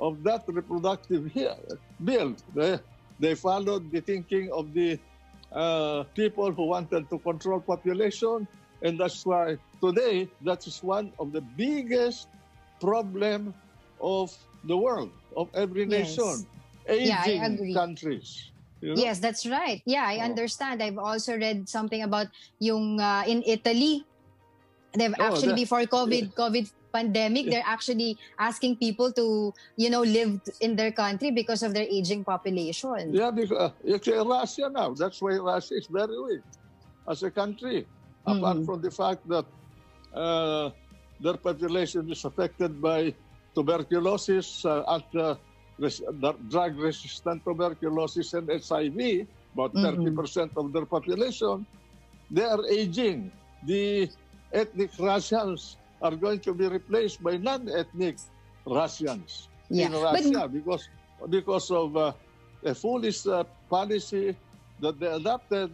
of 0.00 0.22
that 0.22 0.44
reproductive 0.46 1.30
bill. 2.04 2.36
They, 2.54 2.78
they 3.18 3.34
followed 3.34 3.90
the 3.90 4.00
thinking 4.00 4.50
of 4.52 4.72
the 4.72 4.98
uh, 5.52 6.04
people 6.14 6.52
who 6.52 6.66
wanted 6.68 7.10
to 7.10 7.18
control 7.18 7.60
population, 7.60 8.46
and 8.82 8.98
that's 9.00 9.26
why 9.26 9.58
today 9.82 10.28
that 10.42 10.66
is 10.66 10.82
one 10.82 11.12
of 11.18 11.32
the 11.32 11.40
biggest 11.40 12.28
problem 12.80 13.52
of 14.00 14.30
the 14.64 14.76
world, 14.76 15.10
of 15.36 15.50
every 15.54 15.86
nation, 15.86 16.46
Yeah, 16.88 17.20
I 17.20 17.34
aging 17.34 17.42
agree. 17.42 17.74
countries. 17.74 18.50
you 18.80 18.94
know? 18.94 19.02
Yes, 19.02 19.18
that's 19.18 19.44
right. 19.44 19.82
Yeah, 19.84 20.06
I 20.06 20.22
Oh. 20.22 20.30
understand. 20.30 20.78
I've 20.82 20.96
also 21.02 21.34
read 21.36 21.68
something 21.68 22.00
about 22.06 22.30
yung 22.62 23.00
uh, 23.02 23.26
in 23.26 23.42
Italy. 23.42 24.06
They've 24.94 25.12
Oh, 25.18 25.24
actually 25.34 25.58
that- 25.58 25.66
before 25.66 25.82
COVID 25.84 26.32
COVID 26.38 26.70
pandemic, 26.92 27.50
they're 27.50 27.66
actually 27.66 28.18
asking 28.38 28.76
people 28.76 29.12
to, 29.12 29.52
you 29.76 29.90
know, 29.90 30.02
live 30.02 30.40
in 30.60 30.76
their 30.76 30.92
country 30.92 31.30
because 31.30 31.62
of 31.62 31.74
their 31.74 31.86
aging 31.88 32.24
population. 32.24 33.14
Yeah, 33.14 33.30
because 33.30 33.52
uh, 33.52 33.94
actually 33.94 34.18
Russia 34.26 34.68
now. 34.72 34.94
That's 34.94 35.20
why 35.20 35.36
Russia 35.36 35.74
is 35.76 35.86
very 35.90 36.16
weak 36.20 36.42
as 37.08 37.22
a 37.22 37.30
country. 37.30 37.86
Apart 38.26 38.58
Mhm. 38.60 38.66
from 38.66 38.78
the 38.82 38.90
fact 38.90 39.24
that 39.28 39.46
uh, 40.12 40.70
their 41.20 41.36
population 41.36 42.10
is 42.10 42.24
affected 42.24 42.80
by 42.80 43.14
tuberculosis 43.54 44.64
uh, 44.64 44.84
at 44.88 45.06
uh, 45.16 45.34
res- 45.78 46.02
drug-resistant 46.48 47.44
tuberculosis 47.44 48.32
and 48.34 48.50
HIV, 48.50 49.26
about 49.54 49.72
Mhm. 49.74 50.14
30% 50.14 50.52
of 50.56 50.72
their 50.72 50.86
population, 50.86 51.64
they 52.30 52.44
are 52.44 52.62
aging. 52.68 53.32
The 53.66 54.08
ethnic 54.52 54.90
Russians 54.98 55.76
are 56.02 56.16
going 56.16 56.40
to 56.40 56.54
be 56.54 56.66
replaced 56.68 57.22
by 57.22 57.36
non-ethnic 57.36 58.16
Russians 58.66 59.48
Yeah. 59.70 59.86
in 59.86 59.92
But 59.92 60.02
Russia 60.02 60.48
because 60.48 60.88
because 61.28 61.66
of 61.70 61.96
uh, 61.96 62.12
a 62.64 62.74
foolish 62.74 63.26
uh, 63.26 63.44
policy 63.68 64.36
that 64.80 64.98
they 65.00 65.10
adopted 65.10 65.70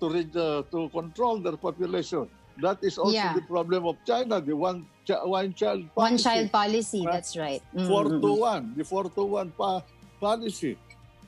to 0.00 0.06
uh, 0.06 0.62
to 0.70 0.88
control 0.90 1.38
their 1.40 1.56
population. 1.56 2.28
That 2.62 2.78
is 2.86 2.98
also 2.98 3.18
Yeah. 3.18 3.34
the 3.34 3.42
problem 3.42 3.82
of 3.86 3.96
China, 4.06 4.38
the 4.40 4.54
one 4.54 4.86
chi- 5.06 5.24
one 5.26 5.50
child 5.58 5.82
policy. 5.90 6.14
one 6.14 6.18
child 6.18 6.48
policy, 6.52 7.02
Right. 7.02 7.12
that's 7.18 7.34
right. 7.36 7.62
Mm, 7.74 7.86
four 7.88 8.04
mm, 8.06 8.20
to 8.22 8.30
one, 8.38 8.64
the 8.78 8.84
four 8.86 9.04
to 9.10 9.22
one 9.24 9.50
pa- 9.50 9.82
policy, 10.20 10.78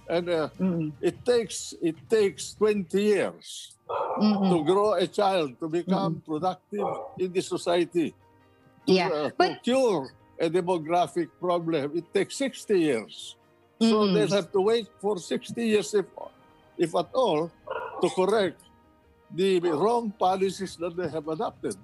and 0.07 0.28
uh, 0.31 0.49
mm, 0.61 0.71
mm, 0.87 0.88
it 1.02 1.19
takes 1.26 1.75
it 1.83 1.99
takes 2.07 2.55
twenty 2.55 3.02
years 3.11 3.75
mm, 4.23 4.38
mm. 4.38 4.49
to 4.55 4.57
grow 4.62 4.95
a 4.95 5.07
child 5.11 5.59
to 5.59 5.66
become 5.66 6.23
productive 6.23 6.87
in 7.19 7.33
the 7.35 7.43
society. 7.43 8.14
To, 8.87 8.93
Yeah, 8.93 9.09
uh, 9.09 9.31
to 9.31 9.35
but- 9.37 9.62
cure 9.62 10.11
a 10.38 10.49
demographic 10.49 11.28
problem, 11.40 11.97
it 11.97 12.07
takes 12.12 12.37
60 12.37 12.78
years. 12.78 13.37
So 13.81 14.05
Mm-mm. 14.05 14.14
they'll 14.14 14.37
have 14.37 14.52
to 14.52 14.61
wait 14.61 14.88
for 15.00 15.19
60 15.19 15.52
years, 15.61 15.93
if, 15.93 16.07
if 16.78 16.95
at 16.95 17.09
all, 17.12 17.50
to 18.00 18.09
correct 18.11 18.61
the 19.35 19.61
wrong 19.61 20.12
policies 20.16 20.76
that 20.76 20.97
they 20.97 21.09
have 21.09 21.28
adopted. 21.28 21.76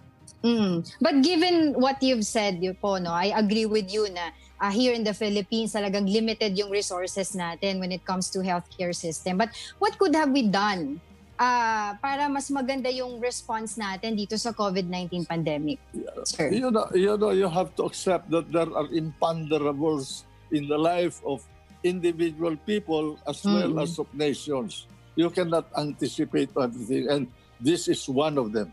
Mm. 0.45 0.89
But 1.01 1.23
given 1.23 1.75
what 1.75 2.03
you've 2.03 2.25
said, 2.25 2.61
po, 2.81 2.97
no, 2.97 3.11
I 3.13 3.37
agree 3.37 3.67
with 3.67 3.93
you 3.93 4.09
na 4.09 4.33
uh, 4.61 4.71
here 4.71 4.93
in 4.95 5.05
the 5.05 5.13
Philippines, 5.15 5.75
talagang 5.75 6.09
limited 6.09 6.57
yung 6.57 6.71
resources 6.71 7.35
natin 7.37 7.79
when 7.79 7.93
it 7.93 8.05
comes 8.05 8.31
to 8.31 8.41
healthcare 8.41 8.95
system. 8.95 9.37
But 9.37 9.51
what 9.79 9.99
could 9.99 10.15
have 10.15 10.31
we 10.31 10.49
done 10.49 11.01
uh, 11.43 11.91
para 11.99 12.31
mas 12.31 12.47
maganda 12.49 12.87
yung 12.89 13.19
response 13.19 13.75
natin 13.75 14.15
dito 14.15 14.39
sa 14.39 14.55
COVID-19 14.55 15.27
pandemic, 15.27 15.83
sir? 16.23 16.55
You 16.55 16.71
know, 16.71 16.87
you 16.95 17.15
know, 17.19 17.35
you 17.35 17.51
have 17.51 17.75
to 17.75 17.83
accept 17.91 18.31
that 18.31 18.47
there 18.55 18.71
are 18.71 18.87
imponderables 18.95 20.23
in 20.55 20.71
the 20.71 20.79
life 20.79 21.19
of 21.27 21.43
individual 21.83 22.55
people 22.63 23.19
as 23.27 23.43
well 23.43 23.75
Mm. 23.75 23.83
as 23.83 23.99
of 23.99 24.07
nations. 24.15 24.87
You 25.19 25.29
cannot 25.35 25.67
anticipate 25.75 26.55
everything, 26.55 27.11
and 27.11 27.23
this 27.59 27.91
is 27.91 28.07
one 28.07 28.39
of 28.39 28.55
them. 28.55 28.71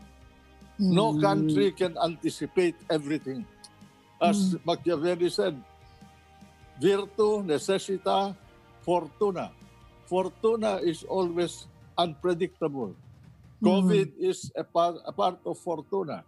No 0.78 1.12
Mm. 1.12 1.20
country 1.20 1.68
can 1.74 1.98
anticipate 2.00 2.78
everything. 2.88 3.42
As 4.22 4.54
Mm. 4.56 4.64
Machiavelli 4.64 5.28
said, 5.28 5.56
virtu 6.80 7.44
necessita 7.44 8.32
fortuna. 8.80 9.52
Fortuna 10.08 10.80
is 10.80 11.04
always 11.06 11.69
unpredictable. 12.00 12.96
COVID 13.60 14.16
is 14.16 14.48
a 14.56 14.64
part, 14.64 14.96
a 15.04 15.12
part 15.12 15.36
of 15.44 15.60
fortuna. 15.60 16.24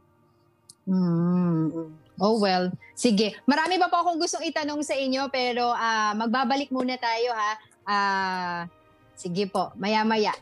Mm. 0.85 1.89
Oh 2.21 2.37
well, 2.37 2.69
sige. 2.93 3.33
Marami 3.49 3.81
pa 3.81 3.89
po 3.89 4.05
akong 4.05 4.21
gustong 4.21 4.45
itanong 4.45 4.85
sa 4.85 4.93
inyo 4.93 5.33
pero 5.33 5.73
ah, 5.73 6.13
magbabalik 6.13 6.69
muna 6.69 7.01
tayo 7.01 7.33
ha. 7.33 7.53
Ah, 7.89 8.61
sige 9.17 9.49
po, 9.49 9.73
maya-maya. 9.81 10.37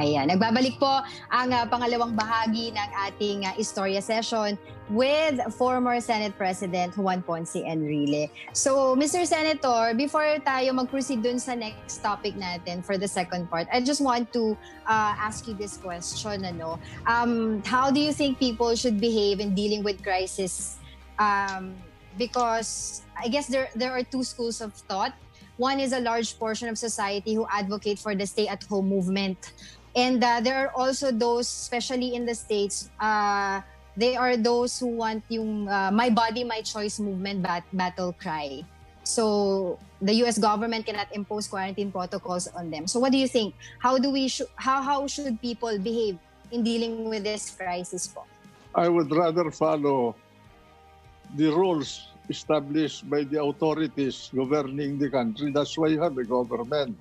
Ayan, 0.00 0.32
nagbabalik 0.32 0.80
po 0.80 1.04
ang 1.28 1.52
uh, 1.52 1.68
pangalawang 1.68 2.16
bahagi 2.16 2.72
ng 2.72 2.88
ating 3.04 3.44
uh, 3.44 3.52
Istorya 3.60 4.00
session 4.00 4.56
with 4.88 5.36
former 5.60 6.00
Senate 6.00 6.32
President 6.40 6.96
Juan 6.96 7.20
Ponce 7.20 7.60
Enrile. 7.60 8.32
So, 8.56 8.96
Mr. 8.96 9.28
Senator, 9.28 9.92
before 9.92 10.40
tayo 10.40 10.72
mag-proceed 10.72 11.20
dun 11.20 11.36
sa 11.36 11.52
next 11.52 12.00
topic 12.00 12.32
natin 12.32 12.80
for 12.80 12.96
the 12.96 13.04
second 13.04 13.52
part, 13.52 13.68
I 13.68 13.84
just 13.84 14.00
want 14.00 14.32
to 14.32 14.56
uh, 14.88 15.12
ask 15.20 15.44
you 15.44 15.52
this 15.52 15.76
question. 15.76 16.48
Ano? 16.48 16.80
Um, 17.04 17.60
how 17.68 17.92
do 17.92 18.00
you 18.00 18.16
think 18.16 18.40
people 18.40 18.72
should 18.80 19.04
behave 19.04 19.36
in 19.36 19.52
dealing 19.52 19.84
with 19.84 20.00
crisis? 20.00 20.80
Um, 21.20 21.76
because 22.16 23.04
I 23.20 23.28
guess 23.28 23.52
there, 23.52 23.68
there 23.76 23.92
are 23.92 24.02
two 24.02 24.24
schools 24.24 24.64
of 24.64 24.72
thought. 24.88 25.12
One 25.60 25.76
is 25.76 25.92
a 25.92 26.00
large 26.00 26.40
portion 26.40 26.72
of 26.72 26.80
society 26.80 27.36
who 27.36 27.44
advocate 27.52 28.00
for 28.00 28.16
the 28.16 28.24
stay-at-home 28.24 28.88
movement 28.88 29.52
And 29.96 30.22
uh, 30.22 30.40
there 30.40 30.56
are 30.66 30.72
also 30.74 31.10
those, 31.10 31.48
especially 31.48 32.14
in 32.14 32.24
the 32.24 32.34
States, 32.34 32.90
uh, 33.00 33.60
they 33.96 34.14
are 34.16 34.36
those 34.36 34.78
who 34.78 34.86
want 34.86 35.24
yung 35.28 35.68
uh, 35.68 35.90
my 35.90 36.10
body, 36.10 36.44
my 36.44 36.62
choice 36.62 37.00
movement 37.00 37.42
bat- 37.42 37.66
battle 37.72 38.14
cry. 38.14 38.62
So 39.02 39.78
the 40.00 40.14
U.S. 40.22 40.38
government 40.38 40.86
cannot 40.86 41.08
impose 41.10 41.48
quarantine 41.48 41.90
protocols 41.90 42.46
on 42.54 42.70
them. 42.70 42.86
So 42.86 43.00
what 43.00 43.10
do 43.10 43.18
you 43.18 43.26
think? 43.26 43.54
How 43.78 43.98
do 43.98 44.10
we 44.10 44.28
sh- 44.28 44.46
how 44.54 44.82
how 44.82 45.06
should 45.10 45.40
people 45.42 45.74
behave 45.78 46.18
in 46.54 46.62
dealing 46.62 47.10
with 47.10 47.24
this 47.26 47.50
crisis 47.50 48.06
po? 48.06 48.22
I 48.74 48.86
would 48.86 49.10
rather 49.10 49.50
follow 49.50 50.14
the 51.34 51.50
rules 51.50 52.06
established 52.30 53.10
by 53.10 53.26
the 53.26 53.42
authorities 53.42 54.30
governing 54.30 54.98
the 54.98 55.10
country. 55.10 55.50
That's 55.50 55.74
why 55.74 55.90
you 55.90 56.00
have 56.00 56.14
a 56.14 56.22
government. 56.22 56.94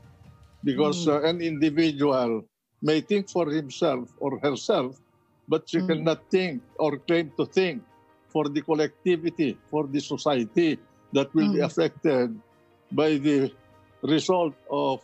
Because 0.66 1.06
mm. 1.06 1.14
uh, 1.14 1.30
an 1.30 1.42
individual 1.46 2.44
may 2.82 3.02
think 3.02 3.30
for 3.30 3.50
himself 3.50 4.10
or 4.20 4.40
herself, 4.40 5.00
but 5.48 5.68
she 5.68 5.80
mm. 5.80 5.88
cannot 5.88 6.24
think 6.30 6.62
or 6.78 6.98
claim 6.98 7.32
to 7.38 7.46
think 7.46 7.84
for 8.30 8.48
the 8.48 8.62
collectivity, 8.62 9.58
for 9.70 9.88
the 9.88 10.00
society 10.00 10.80
that 11.14 11.34
will 11.34 11.50
mm. 11.50 11.56
be 11.56 11.60
affected 11.60 12.34
by 12.92 13.18
the 13.18 13.52
result 14.02 14.54
of 14.70 15.02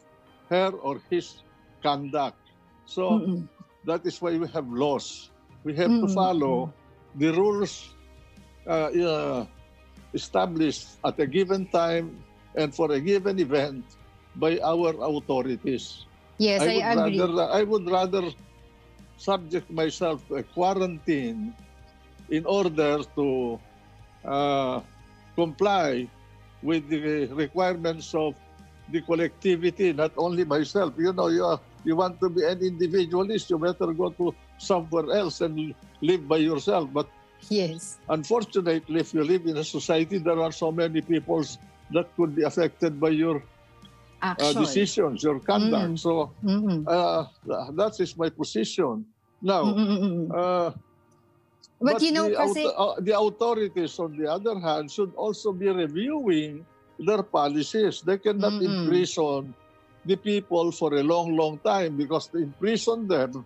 her 0.50 0.70
or 0.82 1.02
his 1.10 1.42
conduct. 1.82 2.38
So 2.86 3.20
Mm-mm. 3.20 3.48
that 3.86 4.06
is 4.06 4.22
why 4.22 4.38
we 4.38 4.48
have 4.54 4.68
laws. 4.70 5.32
We 5.64 5.74
have 5.76 5.90
to 5.90 6.08
follow 6.08 6.72
the 7.16 7.34
rules 7.34 7.90
uh, 8.68 8.94
uh, 8.94 9.46
established 10.14 11.02
at 11.04 11.20
a 11.20 11.26
given 11.26 11.66
time 11.68 12.24
and 12.56 12.74
for 12.74 12.92
a 12.94 13.02
given 13.02 13.40
event 13.40 13.84
by 14.36 14.60
our 14.62 14.94
authorities. 15.02 16.06
Yes, 16.38 16.62
I, 16.62 16.66
I 16.68 16.94
agree. 16.94 17.20
Rather, 17.20 17.48
I 17.52 17.64
would 17.64 17.90
rather 17.90 18.24
subject 19.18 19.70
myself 19.72 20.28
to 20.28 20.36
a 20.36 20.44
quarantine 20.44 21.54
in 22.30 22.46
order 22.46 23.00
to 23.16 23.60
uh, 24.26 24.82
comply 25.36 26.10
with 26.62 26.90
the 26.90 27.28
requirements 27.34 28.14
of 28.14 28.36
the 28.92 29.02
collectivity, 29.02 29.94
not 29.94 30.12
only 30.18 30.44
myself. 30.46 30.94
You 30.98 31.14
know, 31.14 31.28
you, 31.28 31.44
are, 31.46 31.60
you 31.84 31.96
want 31.96 32.20
to 32.22 32.30
be 32.30 32.44
an 32.44 32.60
individualist, 32.62 33.50
you 33.50 33.58
better 33.58 33.94
go 33.94 34.10
to 34.12 34.36
somewhere 34.58 35.12
else 35.16 35.42
and 35.42 35.74
live 36.02 36.28
by 36.28 36.38
yourself. 36.38 36.90
But 36.92 37.08
yes, 37.50 37.98
unfortunately, 38.10 39.00
if 39.00 39.14
you 39.14 39.24
live 39.24 39.46
in 39.46 39.58
a 39.58 39.64
society, 39.64 40.18
there 40.20 40.40
are 40.40 40.52
so 40.52 40.72
many 40.72 41.02
peoples 41.02 41.58
that 41.92 42.08
could 42.16 42.36
be 42.36 42.44
affected 42.44 43.00
by 43.00 43.10
your 43.10 43.44
uh, 44.22 44.54
decisions, 44.54 45.24
your 45.24 45.40
conduct. 45.40 45.96
Mm. 45.96 46.00
So 46.00 46.32
mm-hmm. 46.44 46.88
uh, 46.88 47.26
that 47.72 48.00
is 48.00 48.18
my 48.18 48.30
position. 48.30 49.06
Now, 49.42 49.64
uh, 49.64 50.72
but, 51.82 51.94
but, 51.94 52.02
you 52.02 52.12
know, 52.12 52.30
the, 52.30 52.36
kasi... 52.36 52.66
uh, 52.66 52.96
the 53.00 53.20
authorities, 53.20 54.00
on 54.00 54.18
the 54.18 54.32
other 54.32 54.60
hand, 54.60 54.90
should 54.90 55.14
also 55.16 55.52
be 55.52 55.70
reviewing 55.70 56.66
their 56.98 57.22
policies. 57.22 58.02
They 58.02 58.18
cannot 58.18 58.54
mm-hmm. 58.54 58.88
imprison 58.88 59.54
the 60.06 60.16
people 60.16 60.72
for 60.72 60.96
a 60.96 61.04
long, 61.04 61.36
long 61.36 61.60
time 61.60 61.98
because 61.98 62.28
to 62.28 62.38
imprison 62.38 63.08
them 63.08 63.46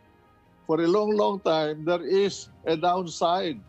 for 0.68 0.80
a 0.82 0.88
long, 0.88 1.18
long 1.18 1.40
time, 1.40 1.84
there 1.84 2.06
is 2.06 2.50
a 2.66 2.78
downside. 2.78 3.60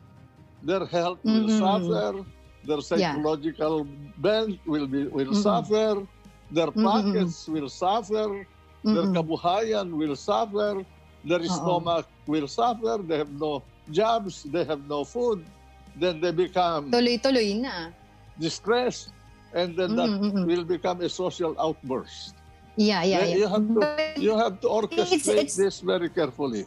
Their 0.62 0.84
health 0.84 1.18
will 1.24 1.48
mm-hmm. 1.48 1.58
suffer. 1.58 2.24
Their 2.62 2.82
psychological 2.82 3.86
yeah. 3.86 4.12
bent 4.18 4.60
will 4.68 4.86
be 4.86 5.08
will 5.08 5.32
mm-hmm. 5.32 5.40
suffer 5.40 6.04
Their 6.50 6.70
pockets 6.70 7.44
mm-hmm. 7.44 7.52
will 7.52 7.68
suffer. 7.68 8.46
Mm-hmm. 8.82 8.94
Their 8.94 9.06
kabuhayan 9.14 9.92
will 9.94 10.16
suffer. 10.16 10.84
Their 11.24 11.40
Uh-oh. 11.40 11.56
stomach 11.56 12.06
will 12.26 12.48
suffer. 12.48 12.98
They 13.02 13.18
have 13.18 13.30
no 13.30 13.62
jobs. 13.90 14.42
They 14.44 14.64
have 14.64 14.88
no 14.88 15.04
food. 15.04 15.44
Then 15.96 16.20
they 16.20 16.30
become 16.32 16.90
tuloy-tuloy 16.90 17.60
na. 17.60 17.90
Distressed. 18.38 19.12
And 19.52 19.74
then 19.76 19.96
that 19.98 20.08
mm-hmm. 20.08 20.46
will 20.46 20.64
become 20.64 21.02
a 21.02 21.08
social 21.10 21.58
outburst. 21.58 22.38
Yeah, 22.78 23.02
yeah, 23.02 23.26
yeah. 23.26 23.36
You 23.36 23.48
have 23.50 23.66
to, 23.66 23.82
you 24.16 24.32
have 24.38 24.60
to 24.62 24.68
orchestrate 24.68 25.12
it's, 25.12 25.28
it's, 25.28 25.56
this 25.56 25.80
very 25.80 26.08
carefully. 26.08 26.64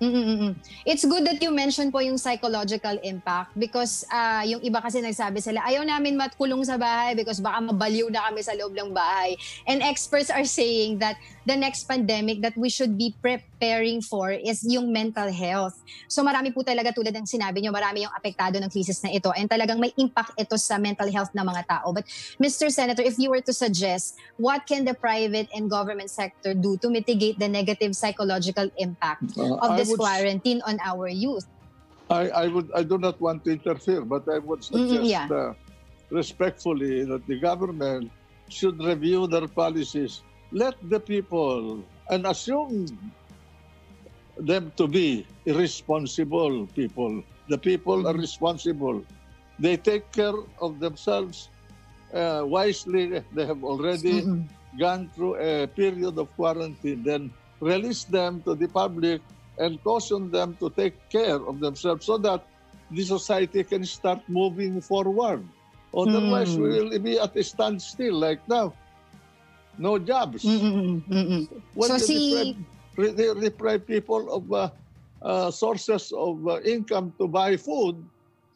Mm-mm-mm. 0.00 0.56
It's 0.88 1.04
good 1.04 1.28
that 1.28 1.44
you 1.44 1.52
mentioned 1.52 1.92
po 1.92 2.00
yung 2.00 2.16
psychological 2.16 2.96
impact 3.04 3.52
because 3.52 4.08
uh, 4.08 4.40
yung 4.48 4.64
iba 4.64 4.80
kasi 4.80 5.04
nagsabi 5.04 5.44
sila, 5.44 5.60
ayaw 5.60 5.84
namin 5.84 6.16
matkulong 6.16 6.64
sa 6.64 6.80
bahay 6.80 7.12
because 7.12 7.36
baka 7.36 7.60
mabaliw 7.68 8.08
na 8.08 8.24
kami 8.24 8.40
sa 8.40 8.56
loob 8.56 8.72
ng 8.72 8.96
bahay. 8.96 9.36
And 9.68 9.84
experts 9.84 10.32
are 10.32 10.48
saying 10.48 11.04
that 11.04 11.20
the 11.46 11.56
next 11.56 11.84
pandemic 11.88 12.40
that 12.42 12.56
we 12.56 12.68
should 12.68 12.98
be 12.98 13.14
preparing 13.22 14.00
for 14.00 14.30
is 14.30 14.64
yung 14.64 14.92
mental 14.92 15.32
health. 15.32 15.80
So 16.08 16.20
marami 16.22 16.52
po 16.52 16.60
talaga 16.60 16.92
tulad 16.92 17.16
ng 17.16 17.24
sinabi 17.24 17.64
nyo, 17.64 17.72
marami 17.72 18.04
yung 18.04 18.12
apektado 18.12 18.60
ng 18.60 18.68
crisis 18.68 19.00
na 19.00 19.10
ito 19.12 19.32
and 19.32 19.48
talagang 19.48 19.80
may 19.80 19.92
impact 19.96 20.36
ito 20.36 20.56
sa 20.60 20.76
mental 20.76 21.08
health 21.08 21.32
ng 21.32 21.44
mga 21.44 21.62
tao. 21.68 21.92
But 21.92 22.04
Mr. 22.36 22.68
Senator, 22.68 23.02
if 23.02 23.16
you 23.16 23.32
were 23.32 23.42
to 23.44 23.54
suggest, 23.56 24.20
what 24.36 24.68
can 24.68 24.84
the 24.84 24.94
private 24.94 25.48
and 25.56 25.70
government 25.70 26.10
sector 26.10 26.52
do 26.52 26.76
to 26.84 26.88
mitigate 26.90 27.38
the 27.38 27.48
negative 27.48 27.96
psychological 27.96 28.68
impact 28.76 29.36
uh, 29.36 29.56
of 29.64 29.76
this 29.76 29.88
would, 29.88 30.00
quarantine 30.00 30.60
on 30.66 30.76
our 30.84 31.08
youth. 31.08 31.46
I, 32.10 32.28
I 32.28 32.46
would 32.48 32.68
I 32.74 32.82
do 32.82 32.98
not 32.98 33.20
want 33.20 33.46
to 33.46 33.54
interfere, 33.54 34.02
but 34.02 34.26
I 34.26 34.38
would 34.42 34.64
suggest 34.64 35.06
yeah. 35.06 35.30
uh, 35.30 35.54
respectfully 36.10 37.06
that 37.06 37.22
the 37.26 37.38
government 37.38 38.10
should 38.50 38.82
review 38.82 39.30
their 39.30 39.46
policies. 39.46 40.22
Let 40.52 40.74
the 40.90 40.98
people 40.98 41.84
and 42.10 42.26
assume 42.26 42.86
them 44.36 44.72
to 44.76 44.86
be 44.88 45.26
irresponsible 45.46 46.66
people. 46.74 47.22
The 47.48 47.58
people 47.58 48.06
are 48.06 48.12
mm-hmm. 48.12 48.20
responsible. 48.20 49.04
They 49.58 49.76
take 49.76 50.10
care 50.12 50.34
of 50.60 50.80
themselves 50.80 51.50
uh, 52.14 52.42
wisely. 52.44 53.22
They 53.32 53.46
have 53.46 53.62
already 53.62 54.22
mm-hmm. 54.22 54.78
gone 54.78 55.10
through 55.14 55.36
a 55.36 55.66
period 55.66 56.18
of 56.18 56.34
quarantine. 56.34 57.04
Then 57.04 57.30
release 57.60 58.04
them 58.04 58.42
to 58.42 58.54
the 58.54 58.66
public 58.68 59.20
and 59.58 59.82
caution 59.84 60.30
them 60.30 60.56
to 60.58 60.70
take 60.70 60.96
care 61.10 61.36
of 61.36 61.60
themselves 61.60 62.06
so 62.06 62.16
that 62.18 62.42
the 62.90 63.04
society 63.04 63.62
can 63.62 63.84
start 63.84 64.20
moving 64.26 64.80
forward. 64.80 65.46
Otherwise, 65.94 66.56
mm. 66.56 66.62
we 66.62 66.68
will 66.68 66.98
be 66.98 67.18
at 67.18 67.36
a 67.36 67.42
standstill 67.42 68.14
like 68.14 68.40
now. 68.48 68.72
No 69.78 69.98
jobs. 69.98 70.44
Mm-mm, 70.44 71.02
so 71.98 71.98
see... 71.98 72.56
deprive, 72.96 73.16
they 73.16 73.34
deprive 73.34 73.86
people 73.86 74.32
of 74.32 74.52
uh, 74.52 74.70
uh, 75.22 75.50
sources 75.50 76.12
of 76.12 76.46
uh, 76.46 76.60
income 76.62 77.12
to 77.18 77.28
buy 77.28 77.56
food, 77.56 77.96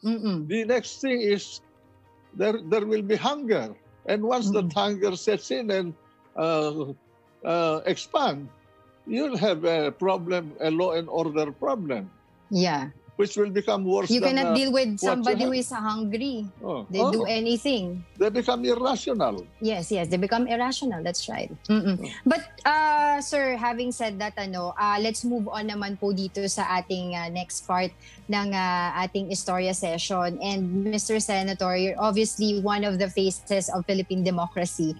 Mm-mm. 0.03 0.47
the 0.47 0.65
next 0.65 1.01
thing 1.01 1.21
is 1.21 1.61
there, 2.33 2.59
there 2.69 2.85
will 2.85 3.01
be 3.01 3.15
hunger. 3.15 3.73
And 4.05 4.23
once 4.23 4.49
mm-hmm. 4.49 4.67
that 4.67 4.73
hunger 4.73 5.15
sets 5.15 5.51
in 5.51 5.71
and 5.71 5.93
uh, 6.35 6.93
uh, 7.43 7.81
expand, 7.85 8.49
you'll 9.07 9.37
have 9.37 9.65
a 9.65 9.91
problem, 9.91 10.53
a 10.61 10.69
law 10.69 10.93
and 10.93 11.09
order 11.09 11.51
problem. 11.51 12.09
Yeah. 12.49 12.89
Which 13.15 13.37
will 13.37 13.49
become 13.49 13.83
worse 13.83 14.11
you 14.11 14.19
than, 14.19 14.35
cannot 14.35 14.51
uh, 14.51 14.55
deal 14.55 14.71
with 14.71 14.99
somebody 14.99 15.43
who 15.43 15.53
is 15.53 15.71
hungry. 15.71 16.47
Oh. 16.63 16.85
they 16.89 16.99
oh. 16.99 17.11
do 17.11 17.23
anything. 17.25 18.03
They 18.17 18.29
become 18.29 18.63
irrational. 18.65 19.47
Yes 19.61 19.91
yes. 19.91 20.07
They 20.07 20.17
become 20.17 20.47
irrational. 20.47 21.03
That's 21.03 21.27
right. 21.29 21.51
Oh. 21.69 21.97
but 22.25 22.43
uh, 22.65 23.21
sir 23.21 23.55
having 23.55 23.91
said 23.91 24.19
that 24.19 24.35
ano 24.37 24.75
uh, 24.75 24.99
let's 24.99 25.23
move 25.23 25.47
on 25.47 25.71
naman 25.71 25.99
po 25.99 26.11
dito 26.11 26.43
sa 26.51 26.67
ating 26.79 27.15
uh, 27.15 27.31
next 27.31 27.63
part 27.63 27.91
ng 28.27 28.51
uh, 28.51 28.89
ating 29.07 29.31
istorya 29.31 29.71
session. 29.71 30.35
And 30.43 30.83
Mr. 30.83 31.21
Senator 31.23 31.75
you're 31.79 31.99
obviously 31.99 32.59
one 32.59 32.83
of 32.83 32.99
the 32.99 33.07
faces 33.07 33.71
of 33.71 33.87
Philippine 33.87 34.23
democracy. 34.23 34.95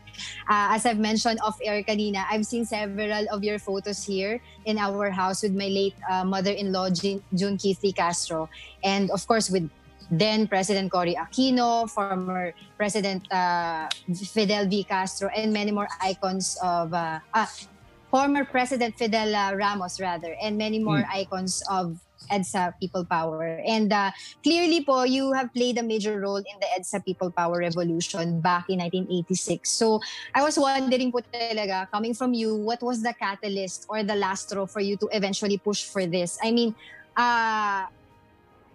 Uh, 0.47 0.75
as 0.75 0.87
I've 0.87 1.01
mentioned 1.01 1.43
off 1.43 1.59
air 1.59 1.83
kanina 1.83 2.23
I've 2.31 2.47
seen 2.47 2.63
several 2.63 3.27
of 3.27 3.43
your 3.43 3.59
photos 3.59 4.07
here 4.07 4.39
in 4.65 4.77
our 4.77 5.11
house 5.11 5.43
with 5.43 5.53
my 5.53 5.67
late 5.67 5.95
uh, 6.09 6.23
mother-in-law 6.23 6.89
June, 6.91 7.21
Keithy 7.33 7.95
Castro. 8.05 8.45
And 8.85 9.09
of 9.09 9.25
course, 9.25 9.49
with 9.49 9.65
then 10.13 10.45
President 10.45 10.93
Cory 10.93 11.17
Aquino, 11.17 11.89
former 11.89 12.53
President 12.77 13.25
uh, 13.33 13.89
Fidel 14.13 14.69
V. 14.69 14.85
Castro, 14.85 15.33
and 15.33 15.49
many 15.49 15.73
more 15.73 15.89
icons 15.97 16.53
of 16.61 16.93
uh, 16.93 17.17
uh, 17.33 17.49
former 18.13 18.45
President 18.45 18.93
Fidel 18.93 19.33
uh, 19.33 19.57
Ramos 19.57 19.97
rather, 19.97 20.37
and 20.37 20.53
many 20.57 20.77
more 20.77 21.01
Mm. 21.01 21.25
icons 21.25 21.65
of 21.67 21.97
EDSA 22.29 22.73
People 22.79 23.05
Power. 23.05 23.61
And 23.65 23.93
uh, 23.93 24.09
clearly 24.41 24.81
po, 24.85 25.03
you 25.05 25.33
have 25.33 25.53
played 25.53 25.77
a 25.77 25.85
major 25.85 26.17
role 26.21 26.41
in 26.41 26.57
the 26.61 26.69
EDSA 26.77 27.05
People 27.05 27.29
Power 27.29 27.59
Revolution 27.61 28.41
back 28.41 28.65
in 28.69 28.81
1986. 28.81 29.69
So 29.69 30.01
I 30.33 30.41
was 30.41 30.57
wondering 30.57 31.11
po 31.13 31.21
talaga, 31.33 31.89
coming 31.89 32.13
from 32.13 32.33
you, 32.33 32.55
what 32.55 32.81
was 32.81 33.01
the 33.01 33.13
catalyst 33.13 33.85
or 33.89 34.01
the 34.01 34.15
last 34.17 34.49
straw 34.49 34.65
for 34.65 34.81
you 34.81 34.97
to 35.01 35.07
eventually 35.11 35.57
push 35.57 35.85
for 35.85 36.05
this? 36.05 36.37
I 36.41 36.49
mean, 36.53 36.73
uh, 37.17 37.87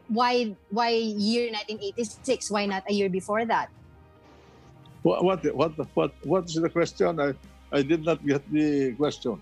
why 0.09 0.57
why 0.71 0.91
year 0.91 1.53
1986? 1.53 2.51
Why 2.51 2.67
not 2.67 2.85
a 2.89 2.93
year 2.93 3.09
before 3.09 3.45
that? 3.47 3.71
What 5.03 5.25
what 5.25 5.41
what 5.55 5.73
what 5.95 6.13
what's 6.25 6.55
the 6.55 6.69
question? 6.69 7.21
I 7.21 7.33
I 7.73 7.83
did 7.83 8.05
not 8.05 8.25
get 8.27 8.43
the 8.51 8.93
question. 8.99 9.41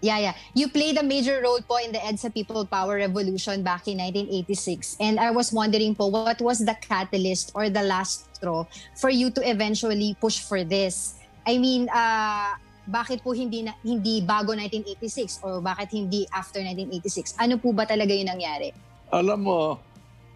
Yeah, 0.00 0.18
yeah. 0.18 0.34
You 0.56 0.68
played 0.72 0.96
a 0.96 1.04
major 1.04 1.44
role 1.44 1.60
po 1.60 1.76
in 1.76 1.92
the 1.92 2.00
EDSA 2.00 2.32
People 2.32 2.64
Power 2.64 2.96
Revolution 2.96 3.60
back 3.60 3.84
in 3.84 4.00
1986. 4.00 4.96
And 4.96 5.20
I 5.20 5.28
was 5.28 5.52
wondering 5.52 5.92
po, 5.92 6.08
what 6.08 6.40
was 6.40 6.64
the 6.64 6.72
catalyst 6.80 7.52
or 7.52 7.68
the 7.68 7.84
last 7.84 8.24
straw 8.36 8.64
for 8.96 9.12
you 9.12 9.28
to 9.36 9.44
eventually 9.44 10.16
push 10.16 10.40
for 10.40 10.64
this? 10.64 11.20
I 11.44 11.60
mean, 11.60 11.88
uh, 11.92 12.56
bakit 12.90 13.22
po 13.22 13.30
hindi 13.30 13.62
na, 13.62 13.72
hindi 13.86 14.18
bago 14.20 14.52
1986 14.52 15.46
or 15.46 15.62
bakit 15.62 15.94
hindi 15.94 16.26
after 16.34 16.58
1986? 16.58 17.38
Ano 17.38 17.56
po 17.56 17.70
ba 17.70 17.86
talaga 17.86 18.10
yung 18.10 18.28
nangyari? 18.28 18.74
Alam 19.14 19.46
mo, 19.46 19.60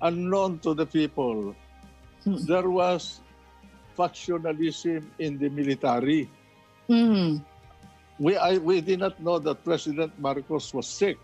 unknown 0.01 0.63
to 0.63 0.73
the 0.73 0.87
people, 0.87 1.53
Hmm. 2.25 2.41
there 2.49 2.71
was 2.73 3.21
factionalism 3.99 5.05
in 5.21 5.37
the 5.37 5.53
military. 5.53 6.31
Mhm. 6.89 7.45
We 8.17 8.39
I, 8.39 8.57
we 8.63 8.81
did 8.81 9.03
not 9.03 9.19
know 9.21 9.37
that 9.43 9.61
President 9.61 10.15
Marcos 10.17 10.73
was 10.73 10.87
sick 10.87 11.19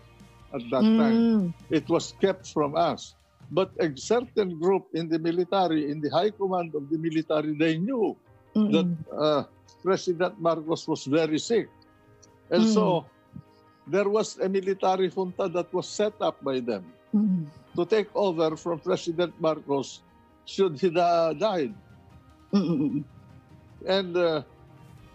at 0.51 0.61
that 0.69 0.83
time. 0.83 1.17
Mm. 1.17 1.43
It 1.71 1.87
was 1.87 2.11
kept 2.19 2.51
from 2.51 2.75
us. 2.75 3.15
But 3.47 3.71
a 3.79 3.87
certain 3.95 4.59
group 4.59 4.91
in 4.91 5.07
the 5.07 5.15
military, 5.15 5.87
in 5.87 6.03
the 6.03 6.11
high 6.11 6.31
command 6.35 6.75
of 6.75 6.91
the 6.91 6.99
military, 6.99 7.55
they 7.55 7.79
knew 7.79 8.15
Mm-mm. 8.55 8.71
that 8.75 8.89
uh, 9.15 9.41
President 9.83 10.39
Marcos 10.39 10.87
was 10.87 11.05
very 11.05 11.39
sick. 11.39 11.69
And 12.49 12.63
Mm. 12.63 12.73
so 12.73 13.05
there 13.87 14.07
was 14.09 14.37
a 14.39 14.47
military 14.49 15.09
junta 15.09 15.47
that 15.49 15.73
was 15.73 15.87
set 15.89 16.13
up 16.21 16.37
by 16.43 16.59
them 16.59 16.83
Mm. 17.13 17.45
to 17.75 17.85
take 17.85 18.09
over 18.15 18.55
from 18.57 18.79
President 18.79 19.33
Marcos 19.39 20.01
should 20.45 20.79
he 20.79 20.89
da- 20.89 21.33
died. 21.33 21.73
Mm-mm. 22.53 23.03
And 23.87 24.15
uh, 24.15 24.43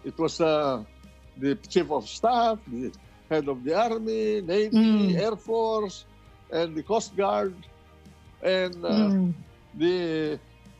it 0.03 0.17
was 0.17 0.41
uh, 0.41 0.83
the 1.37 1.55
chief 1.55 1.89
of 1.91 2.07
staff, 2.09 2.59
the 2.67 2.91
head 3.29 3.47
of 3.47 3.63
the 3.63 3.73
army, 3.77 4.41
navy, 4.41 4.75
Mm. 4.75 5.15
air 5.15 5.35
force, 5.35 6.05
and 6.51 6.75
the 6.75 6.83
coast 6.83 7.15
guard, 7.15 7.53
and 8.41 8.75
uh, 8.85 8.89
Mm. 9.11 9.33
the 9.77 10.39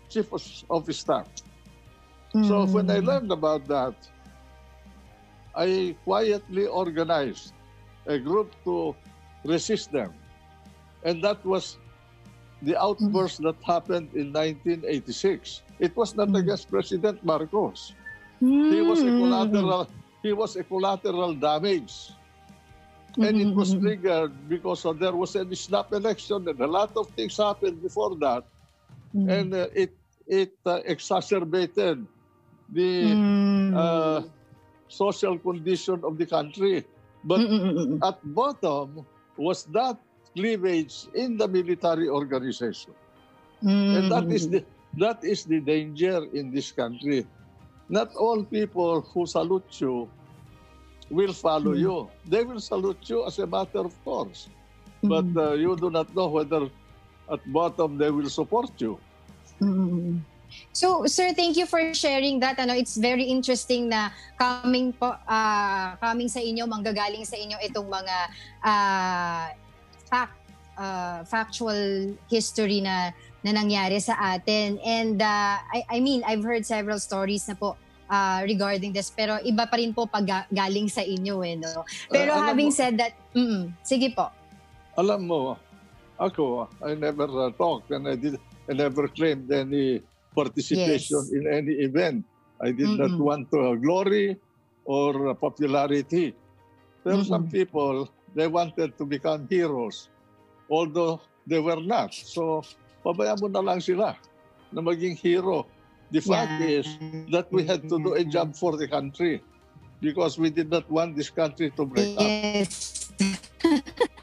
chief 0.09 0.31
of, 0.33 0.41
of 0.69 0.81
staff. 0.95 1.27
So 2.39 2.65
when 2.67 2.89
I 2.89 2.99
Mm. 2.99 2.99
learned 2.99 3.31
about 3.31 3.67
that, 3.67 3.95
I 5.55 5.95
quietly 6.03 6.65
organized 6.67 7.53
a 8.05 8.17
group 8.19 8.55
to 8.63 8.95
resist 9.43 9.91
them. 9.91 10.13
And 11.03 11.23
that 11.23 11.43
was 11.45 11.77
the 12.61 12.77
outburst 12.79 13.41
that 13.43 13.57
happened 13.65 14.13
in 14.13 14.31
1986. 14.31 15.63
It 15.79 15.95
was 15.95 16.15
not 16.15 16.29
Mm. 16.29 16.35
against 16.35 16.69
President 16.69 17.23
Marcos. 17.23 17.95
He 18.69 18.81
was 18.81 19.03
a 19.03 19.11
Mm. 19.11 19.13
collateral 19.13 19.87
he 20.23 20.33
was 20.33 20.55
a 20.55 20.63
collateral 20.63 21.33
damage. 21.35 22.11
And 23.21 23.39
it 23.39 23.49
was 23.55 23.73
Mm-mm. 23.73 23.75
triggered 23.75 24.47
because 24.47 24.85
of, 24.85 24.99
there 24.99 25.15
was 25.15 25.35
a 25.35 25.43
snap 25.55 25.91
election 25.91 26.47
and 26.47 26.59
a 26.59 26.67
lot 26.67 26.91
of 26.95 27.09
things 27.15 27.37
happened 27.37 27.81
before 27.81 28.15
that. 28.17 28.43
Mm. 29.13 29.27
And 29.27 29.53
uh, 29.53 29.67
it 29.73 29.93
it 30.27 30.53
uh, 30.65 30.81
exacerbated 30.85 32.05
the 32.69 33.17
Mm. 33.17 33.73
uh, 33.73 34.21
social 34.87 35.37
condition 35.39 36.03
of 36.03 36.17
the 36.17 36.25
country. 36.25 36.85
But 37.23 37.43
Mm-mm. 37.43 37.99
at 38.03 38.19
bottom 38.23 39.05
was 39.37 39.65
that 39.73 39.97
cleavage 40.35 41.07
in 41.13 41.37
the 41.37 41.47
military 41.47 42.07
organization. 42.09 42.93
And 43.91 44.09
that 44.09 44.31
is 44.31 44.47
the 44.49 44.65
that 44.97 45.23
is 45.23 45.45
the 45.45 45.59
danger 45.61 46.25
in 46.33 46.51
this 46.51 46.71
country. 46.71 47.25
Not 47.89 48.09
all 48.15 48.43
people 48.43 49.01
who 49.01 49.25
salute 49.25 49.69
you 49.81 50.09
will 51.09 51.33
follow 51.33 51.73
Mm. 51.73 51.79
you. 51.85 51.95
They 52.25 52.43
will 52.43 52.59
salute 52.59 53.09
you 53.09 53.25
as 53.27 53.39
a 53.39 53.47
matter 53.47 53.79
of 53.85 53.95
course. 54.03 54.49
But 55.03 55.27
Mm. 55.33 55.37
uh, 55.37 55.53
you 55.53 55.75
do 55.77 55.89
not 55.89 56.13
know 56.15 56.27
whether 56.27 56.69
at 57.31 57.41
bottom 57.51 57.97
they 57.97 58.11
will 58.11 58.29
support 58.29 58.71
you. 58.81 58.99
Mm. 59.61 60.21
So, 60.71 61.09
sir, 61.09 61.33
thank 61.33 61.57
you 61.57 61.65
for 61.65 61.81
sharing 61.93 62.37
that. 62.41 62.61
Ano, 62.61 62.77
it's 62.77 62.97
very 62.97 63.25
interesting 63.25 63.89
na 63.89 64.13
coming 64.37 64.93
po 64.93 65.17
ah, 65.25 65.97
coming 65.97 66.29
sa 66.29 66.37
inyo, 66.37 66.69
manggagaling 66.69 67.25
sa 67.25 67.33
inyo 67.33 67.57
itong 67.65 67.89
mga 67.89 68.15
ah, 68.61 69.49
fact 70.05 70.37
ah, 70.77 71.25
factual 71.25 72.13
history 72.29 72.81
na 72.81 73.09
na 73.41 73.51
nangyari 73.53 73.97
sa 73.97 74.37
atin. 74.37 74.77
And 74.85 75.17
ah, 75.17 75.65
I, 75.73 75.97
I 75.97 75.99
mean, 75.99 76.21
I've 76.25 76.45
heard 76.45 76.61
several 76.61 77.01
stories 77.01 77.49
na 77.49 77.57
po 77.57 77.73
ah, 78.05 78.45
regarding 78.45 78.93
this 78.93 79.09
pero 79.09 79.41
iba 79.41 79.65
pa 79.65 79.81
rin 79.81 79.97
po 79.97 80.05
pag 80.05 80.25
ga- 80.29 80.49
galing 80.53 80.87
sa 80.87 81.01
inyo 81.01 81.41
eh, 81.41 81.57
no? 81.57 81.81
Pero 82.07 82.37
Uh, 82.37 82.53
having 82.53 82.69
mo- 82.69 82.77
said 82.77 83.01
that, 83.01 83.17
mm, 83.33 83.73
sige 83.81 84.13
po. 84.13 84.29
Alam 84.97 85.25
mo, 85.25 85.41
ako, 86.17 86.65
I 86.81 86.93
never 86.97 87.29
uh, 87.29 87.49
talked 87.53 87.89
and 87.89 88.05
I 88.05 88.13
did 88.17 88.37
I 88.67 88.73
never 88.73 89.07
claimed 89.07 89.47
any 89.47 90.01
participation 90.35 91.21
Yes. 91.23 91.35
in 91.35 91.43
any 91.47 91.73
event. 91.83 92.25
I 92.61 92.71
did 92.73 92.97
not 92.97 93.13
Mm-mm. 93.13 93.21
want 93.21 93.47
uh, 93.53 93.75
glory 93.77 94.37
or 94.85 95.35
popularity. 95.37 96.33
There 97.05 97.15
are 97.15 97.23
some 97.23 97.47
people, 97.47 98.09
they 98.35 98.47
wanted 98.47 98.97
to 98.97 99.05
become 99.05 99.47
heroes, 99.47 100.09
although 100.69 101.21
they 101.45 101.59
were 101.59 101.79
not. 101.79 102.11
So, 102.13 102.63
pabayaan 103.05 103.39
mo 103.39 103.47
na 103.47 103.61
lang 103.63 103.79
sila 103.79 104.17
na 104.73 104.81
maging 104.81 105.15
hero. 105.15 105.69
The 106.11 106.19
fact 106.23 106.51
Yeah. 106.63 106.81
is 106.81 106.87
that 107.31 107.47
we 107.51 107.63
had 107.63 107.83
to 107.87 107.99
do 107.99 108.15
a 108.15 108.23
job 108.23 108.55
for 108.55 108.75
the 108.75 108.87
country 108.87 109.43
because 110.01 110.39
we 110.39 110.49
did 110.49 110.71
not 110.71 110.87
want 110.89 111.15
this 111.15 111.29
country 111.29 111.71
to 111.75 111.83
break 111.85 112.15
up. 112.17 112.31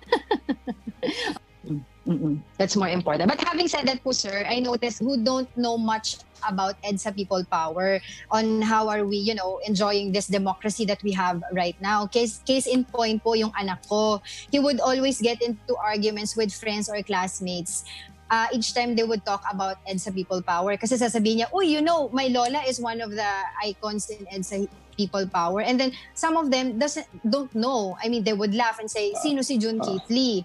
Mm-mm. 2.06 2.38
That's 2.58 2.76
more 2.76 2.88
important. 2.88 3.30
But 3.30 3.40
having 3.40 3.68
said 3.68 3.88
that 3.88 4.04
po, 4.04 4.12
sir, 4.12 4.44
I 4.46 4.60
noticed 4.60 5.00
who 5.00 5.16
don't 5.16 5.48
know 5.56 5.78
much 5.78 6.18
about 6.46 6.76
EDSA 6.84 7.16
People 7.16 7.42
Power 7.48 7.98
on 8.30 8.60
how 8.60 8.88
are 8.88 9.04
we, 9.04 9.16
you 9.16 9.34
know, 9.34 9.60
enjoying 9.66 10.12
this 10.12 10.26
democracy 10.26 10.84
that 10.84 11.02
we 11.02 11.12
have 11.12 11.42
right 11.52 11.76
now. 11.80 12.06
Case, 12.06 12.44
case 12.44 12.66
in 12.66 12.84
point 12.84 13.24
po 13.24 13.32
yung 13.32 13.52
anak 13.58 13.88
ko. 13.88 14.20
He 14.52 14.60
would 14.60 14.80
always 14.80 15.20
get 15.20 15.40
into 15.40 15.76
arguments 15.76 16.36
with 16.36 16.52
friends 16.52 16.90
or 16.90 17.00
classmates 17.02 17.84
uh, 18.30 18.46
each 18.52 18.74
time 18.74 18.94
they 18.94 19.04
would 19.04 19.24
talk 19.24 19.42
about 19.50 19.76
EDSA 19.86 20.14
People 20.14 20.42
Power. 20.42 20.76
Kasi 20.76 20.96
sasabihin 20.96 21.44
niya, 21.44 21.48
oh, 21.52 21.62
you 21.62 21.80
know, 21.80 22.08
my 22.12 22.28
lola 22.28 22.60
is 22.68 22.80
one 22.80 23.00
of 23.00 23.10
the 23.10 23.30
icons 23.64 24.10
in 24.10 24.26
EDSA 24.26 24.68
People 24.96 25.26
Power. 25.28 25.60
And 25.60 25.78
then 25.78 25.92
some 26.14 26.36
of 26.36 26.50
them 26.50 26.78
doesn't 26.78 27.06
don't 27.26 27.52
know. 27.54 27.96
I 28.02 28.08
mean, 28.08 28.24
they 28.24 28.32
would 28.32 28.54
laugh 28.54 28.78
and 28.78 28.90
say, 28.90 29.14
sino 29.20 29.42
si 29.42 29.58
June 29.58 29.78
Ah. 29.82 29.84
Keith 29.84 30.08
Lee? 30.08 30.36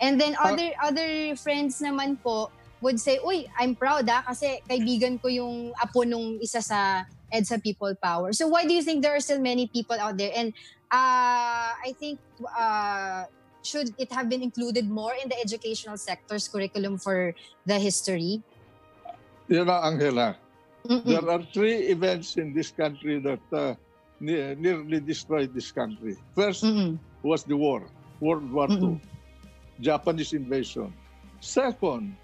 And 0.00 0.20
then 0.20 0.34
Ah. 0.40 0.52
other 0.52 0.68
other 0.82 1.08
friends 1.36 1.78
naman 1.80 2.18
po 2.20 2.50
would 2.80 2.98
say, 3.00 3.18
uy, 3.22 3.46
I'm 3.58 3.74
proud 3.74 4.06
ah, 4.08 4.22
kasi 4.22 4.62
kaibigan 4.66 5.18
ko 5.18 5.28
yung 5.28 5.74
apo 5.78 6.06
nung 6.06 6.38
isa 6.38 6.62
sa 6.62 7.04
EDSA 7.28 7.60
People 7.60 7.92
Power. 7.98 8.32
So 8.32 8.48
why 8.48 8.64
do 8.64 8.72
you 8.72 8.80
think 8.82 9.02
there 9.04 9.12
are 9.12 9.20
still 9.20 9.42
many 9.42 9.68
people 9.68 9.98
out 10.00 10.16
there? 10.16 10.32
And 10.32 10.54
uh, 10.88 11.76
I 11.76 11.92
think 12.00 12.18
uh, 12.56 13.28
should 13.60 13.92
it 13.98 14.08
have 14.12 14.30
been 14.32 14.40
included 14.40 14.88
more 14.88 15.12
in 15.12 15.28
the 15.28 15.36
educational 15.36 15.98
sector's 16.00 16.48
curriculum 16.48 16.96
for 16.96 17.34
the 17.66 17.76
history? 17.76 18.40
You 19.48 19.64
know, 19.64 19.80
Angela, 19.80 20.36
Mm-mm. 20.88 21.04
there 21.04 21.24
are 21.28 21.42
three 21.52 21.92
events 21.92 22.36
in 22.36 22.54
this 22.54 22.70
country 22.70 23.20
that 23.20 23.44
uh, 23.52 23.74
ne- 24.20 24.54
nearly 24.54 25.00
destroyed 25.00 25.52
this 25.54 25.70
country. 25.72 26.16
First 26.34 26.64
Mm-mm. 26.64 26.98
was 27.22 27.44
the 27.44 27.56
war, 27.56 27.90
World 28.20 28.50
War 28.50 28.68
II, 28.80 28.98
Mm-mm. 28.98 29.00
Japanese 29.80 30.32
invasion. 30.32 30.94
Second 31.40 32.16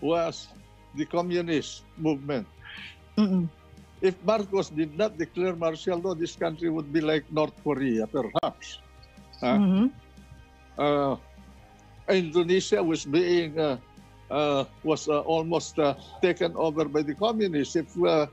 was 0.00 0.48
the 0.94 1.04
communist 1.06 1.84
movement. 1.96 2.46
Mm-mm. 3.16 3.48
If 4.00 4.22
Marcos 4.24 4.70
did 4.70 4.96
not 4.96 5.16
declare 5.16 5.54
martial 5.56 5.98
law, 5.98 6.14
this 6.14 6.36
country 6.36 6.68
would 6.70 6.92
be 6.92 7.00
like 7.00 7.30
North 7.30 7.54
Korea, 7.62 8.06
perhaps. 8.06 8.80
Mhm. 9.50 9.90
Uh, 10.78 11.16
Indonesia 12.08 12.82
was 12.82 13.04
being 13.04 13.58
uh, 13.58 13.76
uh, 14.30 14.64
was 14.82 15.08
uh, 15.08 15.20
almost 15.20 15.78
uh, 15.78 15.94
taken 16.22 16.52
over 16.56 16.84
by 16.88 17.02
the 17.02 17.14
communists. 17.14 17.76
If 17.76 17.90
uh, 18.02 18.26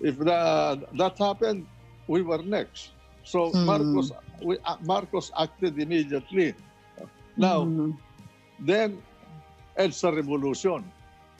if 0.00 0.18
the, 0.18 0.80
that 0.96 1.14
happened, 1.18 1.66
we 2.08 2.22
were 2.22 2.42
next. 2.42 2.92
So 3.24 3.52
Hmm. 3.52 3.66
Marcos 3.66 4.12
we, 4.42 4.58
uh, 4.64 4.76
Marcos 4.82 5.30
acted 5.38 5.78
immediately. 5.78 6.54
Now, 7.36 7.64
Mhm. 7.64 7.98
then 8.58 9.02
EDSA 9.76 10.10
revolution. 10.16 10.92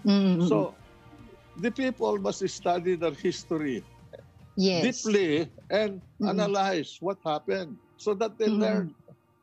Mhm. 0.05 0.49
So, 0.49 0.75
the 1.57 1.71
people 1.73 2.19
must 2.19 2.47
study 2.49 2.95
their 2.97 3.15
history 3.15 3.83
yes. 4.57 5.03
deeply 5.03 5.51
and 5.71 6.01
Mhm. 6.21 6.29
analyze 6.31 6.99
what 7.01 7.19
happened 7.25 7.79
so 7.97 8.15
that 8.15 8.39
they 8.39 8.49
Mhm. 8.49 8.61
learn 8.61 8.87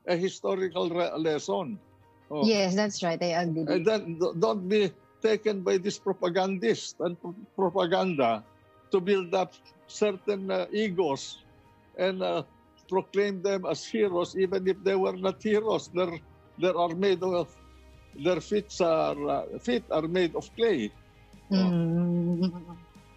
a 0.08 0.16
historical 0.16 0.90
re- 0.90 1.12
lesson. 1.18 1.80
Oh. 2.32 2.46
Yes, 2.46 2.76
that's 2.76 3.04
right. 3.04 3.22
I 3.22 3.44
agree. 3.44 3.66
And 3.68 3.86
then 3.86 4.18
do- 4.20 4.36
don't 4.38 4.68
be 4.70 4.92
taken 5.22 5.62
by 5.62 5.78
this 5.78 5.98
propagandist 6.00 7.00
and 7.02 7.20
pro- 7.20 7.36
propaganda 7.56 8.44
to 8.92 9.00
build 9.02 9.34
up 9.34 9.54
certain 9.88 10.50
uh, 10.52 10.66
egos 10.72 11.44
and 11.98 12.22
uh, 12.22 12.44
proclaim 12.90 13.42
them 13.42 13.66
as 13.66 13.86
heroes 13.86 14.36
even 14.38 14.68
if 14.68 14.78
they 14.84 14.96
were 14.96 15.16
not 15.16 15.42
heroes. 15.42 15.90
They're, 15.94 16.20
they 16.60 16.70
are 16.70 16.96
made 16.96 17.24
of, 17.24 17.50
their 18.16 18.42
feet 18.42 18.70
are, 18.82 19.18
uh, 19.30 19.60
feet 19.60 19.84
are 19.92 20.08
made 20.08 20.36
of 20.36 20.50
clay. 20.56 20.92
Mm. 21.52 22.52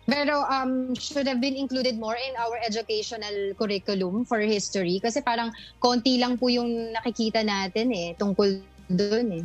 Pero 0.08 0.40
um, 0.48 0.96
should 0.96 1.28
have 1.28 1.40
been 1.40 1.52
included 1.52 2.00
more 2.00 2.16
in 2.16 2.32
our 2.40 2.56
educational 2.64 3.52
curriculum 3.60 4.24
for 4.24 4.40
history 4.40 4.96
kasi 5.04 5.20
parang 5.20 5.52
konti 5.84 6.16
lang 6.16 6.40
po 6.40 6.48
yung 6.48 6.96
nakikita 6.96 7.44
natin 7.44 7.92
eh 7.92 8.08
tungkol 8.16 8.64
doon 8.88 9.44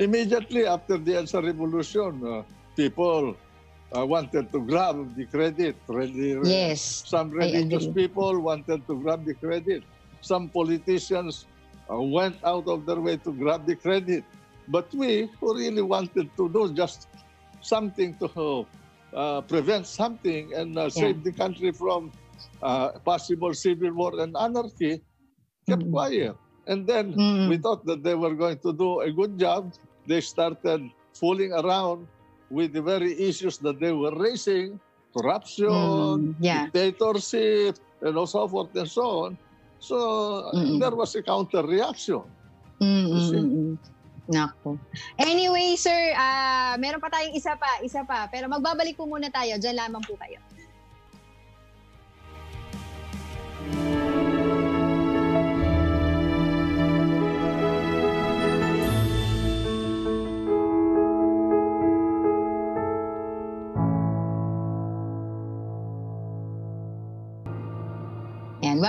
Immediately 0.00 0.64
after 0.64 0.96
the 0.96 1.20
EDSA 1.20 1.44
revolution, 1.44 2.16
uh, 2.24 2.40
people 2.72 3.36
uh, 3.96 4.06
wanted 4.06 4.50
to 4.52 4.60
grab 4.60 4.96
the 5.16 5.26
credit. 5.26 5.76
Yes. 6.42 7.02
Some 7.06 7.30
religious 7.30 7.86
people 7.86 8.40
wanted 8.40 8.86
to 8.86 8.94
grab 9.02 9.24
the 9.24 9.34
credit. 9.34 9.82
Some 10.20 10.48
politicians 10.48 11.46
uh, 11.90 12.00
went 12.00 12.36
out 12.44 12.68
of 12.68 12.86
their 12.86 13.00
way 13.00 13.16
to 13.16 13.32
grab 13.32 13.66
the 13.66 13.76
credit. 13.76 14.24
But 14.68 14.92
we, 14.94 15.28
who 15.40 15.54
really 15.56 15.82
wanted 15.82 16.30
to 16.36 16.48
do 16.48 16.72
just 16.72 17.08
something 17.60 18.14
to 18.18 18.66
uh, 19.14 19.40
prevent 19.42 19.86
something 19.86 20.52
and 20.54 20.78
uh, 20.78 20.88
save 20.88 21.24
the 21.24 21.32
country 21.32 21.72
from 21.72 22.12
uh, 22.62 22.90
possible 23.04 23.52
civil 23.54 23.92
war 23.92 24.20
and 24.20 24.36
anarchy, 24.36 25.00
kept 25.66 25.82
Mhm. 25.82 25.90
quiet. 25.90 26.36
And 26.66 26.86
then 26.86 27.14
Mm. 27.14 27.48
we 27.48 27.58
thought 27.58 27.84
that 27.86 28.02
they 28.04 28.14
were 28.14 28.34
going 28.34 28.58
to 28.58 28.72
do 28.72 29.00
a 29.00 29.10
good 29.10 29.38
job. 29.38 29.72
They 30.06 30.20
started 30.20 30.86
fooling 31.14 31.52
around 31.52 32.06
with 32.50 32.74
the 32.74 32.82
very 32.82 33.14
issues 33.16 33.56
that 33.62 33.78
they 33.78 33.94
were 33.94 34.12
raising 34.12 34.76
corruption, 35.14 35.70
Mm, 35.70 36.34
yeah. 36.38 36.66
dictatorship, 36.70 37.78
and 38.02 38.14
so 38.28 38.46
forth 38.46 38.74
and 38.74 38.90
so 38.90 39.30
on. 39.30 39.38
So 39.80 39.96
Mm-mm. 40.52 40.78
there 40.78 40.92
was 40.92 41.14
a 41.16 41.22
counter 41.22 41.62
reaction. 41.64 42.22
Mm, 42.82 43.06
You 43.08 43.20
see? 43.22 43.40
mm, 43.40 43.54
mm. 43.54 43.74
Nako. 44.30 44.78
Anyway, 45.18 45.74
sir, 45.74 46.14
ah 46.14 46.78
meron 46.78 47.02
pa 47.02 47.10
tayong 47.10 47.34
isa 47.34 47.58
pa, 47.58 47.82
isa 47.82 48.06
pa. 48.06 48.30
Pero 48.30 48.46
magbabalik 48.46 48.94
po 48.94 49.02
muna 49.02 49.26
tayo. 49.26 49.58
Diyan 49.58 49.74
lamang 49.74 50.06
po 50.06 50.14
kayo. 50.14 50.38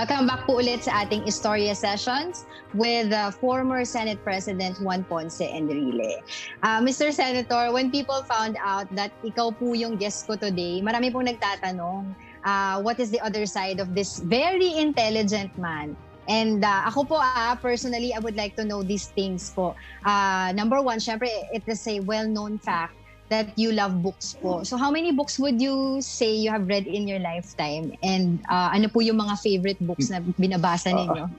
Welcome 0.02 0.26
back 0.26 0.50
po 0.50 0.58
ulit 0.58 0.82
sa 0.90 1.06
ating 1.06 1.22
Historia 1.22 1.78
Sessions 1.78 2.42
with 2.74 3.14
uh, 3.14 3.30
former 3.30 3.86
Senate 3.86 4.18
President 4.26 4.74
Juan 4.82 5.06
Ponce 5.06 5.46
Enrile. 5.46 6.18
Uh, 6.58 6.82
Mr. 6.82 7.14
Senator, 7.14 7.70
when 7.70 7.86
people 7.86 8.18
found 8.26 8.58
out 8.58 8.90
that 8.98 9.14
ikaw 9.22 9.54
po 9.54 9.78
yung 9.78 9.94
guest 9.94 10.26
ko 10.26 10.34
today, 10.34 10.82
marami 10.82 11.06
pong 11.14 11.30
nagtatanong, 11.30 12.18
uh, 12.42 12.82
what 12.82 12.98
is 12.98 13.14
the 13.14 13.22
other 13.22 13.46
side 13.46 13.78
of 13.78 13.94
this 13.94 14.18
very 14.26 14.74
intelligent 14.74 15.54
man? 15.54 15.94
And 16.26 16.66
uh, 16.66 16.90
ako 16.90 17.14
po, 17.14 17.16
ah, 17.22 17.54
personally, 17.62 18.10
I 18.10 18.18
would 18.18 18.34
like 18.34 18.58
to 18.58 18.66
know 18.66 18.82
these 18.82 19.06
things 19.14 19.54
po. 19.54 19.78
Uh, 20.02 20.50
number 20.50 20.82
one, 20.82 20.98
syempre, 20.98 21.30
it 21.54 21.62
is 21.70 21.78
a 21.86 22.02
well-known 22.02 22.58
fact 22.58 22.98
that 23.32 23.56
you 23.56 23.72
love 23.72 24.04
books 24.04 24.36
po. 24.36 24.60
So 24.62 24.76
how 24.76 24.92
many 24.92 25.10
books 25.16 25.40
would 25.40 25.56
you 25.56 26.04
say 26.04 26.36
you 26.36 26.52
have 26.52 26.68
read 26.68 26.84
in 26.84 27.08
your 27.08 27.18
lifetime? 27.18 27.96
And 28.04 28.44
uh, 28.52 28.68
ano 28.68 28.92
po 28.92 29.00
yung 29.00 29.16
mga 29.16 29.40
favorite 29.40 29.80
books 29.80 30.12
na 30.12 30.20
binabasa 30.20 30.92
ninyo? 30.92 31.32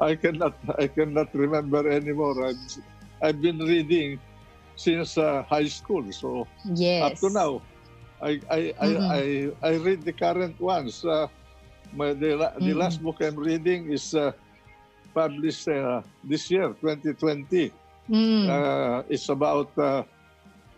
I 0.00 0.14
cannot 0.14 0.54
I 0.78 0.86
cannot 0.86 1.28
remember 1.34 1.84
anymore. 1.90 2.38
I've, 2.46 2.62
I've 3.20 3.40
been 3.42 3.58
reading 3.58 4.22
since 4.78 5.18
uh, 5.18 5.42
high 5.50 5.68
school. 5.68 6.06
So 6.14 6.46
yes. 6.72 7.02
up 7.04 7.14
to 7.20 7.28
now, 7.28 7.52
I 8.22 8.38
I, 8.48 8.60
I, 8.78 8.88
Mhm. 8.88 9.10
I, 9.10 9.22
I 9.60 9.72
read 9.82 10.06
the 10.06 10.14
current 10.14 10.56
ones. 10.62 11.02
Uh, 11.04 11.26
my, 11.92 12.14
the, 12.14 12.38
the 12.62 12.72
Mhm. 12.72 12.78
last 12.78 13.02
book 13.02 13.18
I'm 13.20 13.34
reading 13.36 13.90
is 13.90 14.14
uh, 14.14 14.30
published 15.12 15.66
uh, 15.68 16.00
this 16.22 16.46
year, 16.48 16.70
2020. 16.78 17.74
Mm. 18.08 18.46
Uh, 18.46 19.02
it's 19.10 19.28
about 19.28 19.74
uh, 19.76 20.02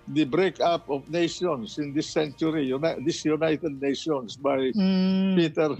the 0.08 0.24
breakup 0.24 0.88
of 0.90 1.06
nations 1.10 1.78
in 1.78 1.94
this 1.94 2.10
century, 2.10 2.66
uni- 2.66 2.98
this 3.06 3.24
United 3.24 3.78
Nations 3.80 4.34
by 4.36 4.74
Mm. 4.74 5.36
Peter 5.38 5.70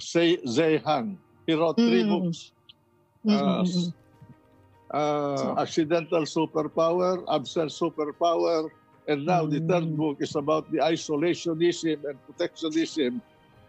Zeihan. 0.46 1.16
He 1.46 1.54
wrote 1.54 1.76
three 1.76 2.06
Mm. 2.06 2.10
books. 2.10 2.52
Mm, 3.26 3.34
Uh, 3.34 3.62
mm, 3.62 3.92
uh, 4.90 5.36
So- 5.36 5.54
accidental 5.58 6.22
superpower, 6.22 7.22
absent 7.26 7.70
superpower, 7.70 8.70
and 9.08 9.26
now 9.26 9.42
the 9.46 9.58
third 9.58 9.90
Mm. 9.90 9.96
book 9.98 10.16
is 10.22 10.34
about 10.38 10.70
the 10.70 10.78
isolationism 10.78 11.98
and 12.06 12.16
protectionism 12.26 13.18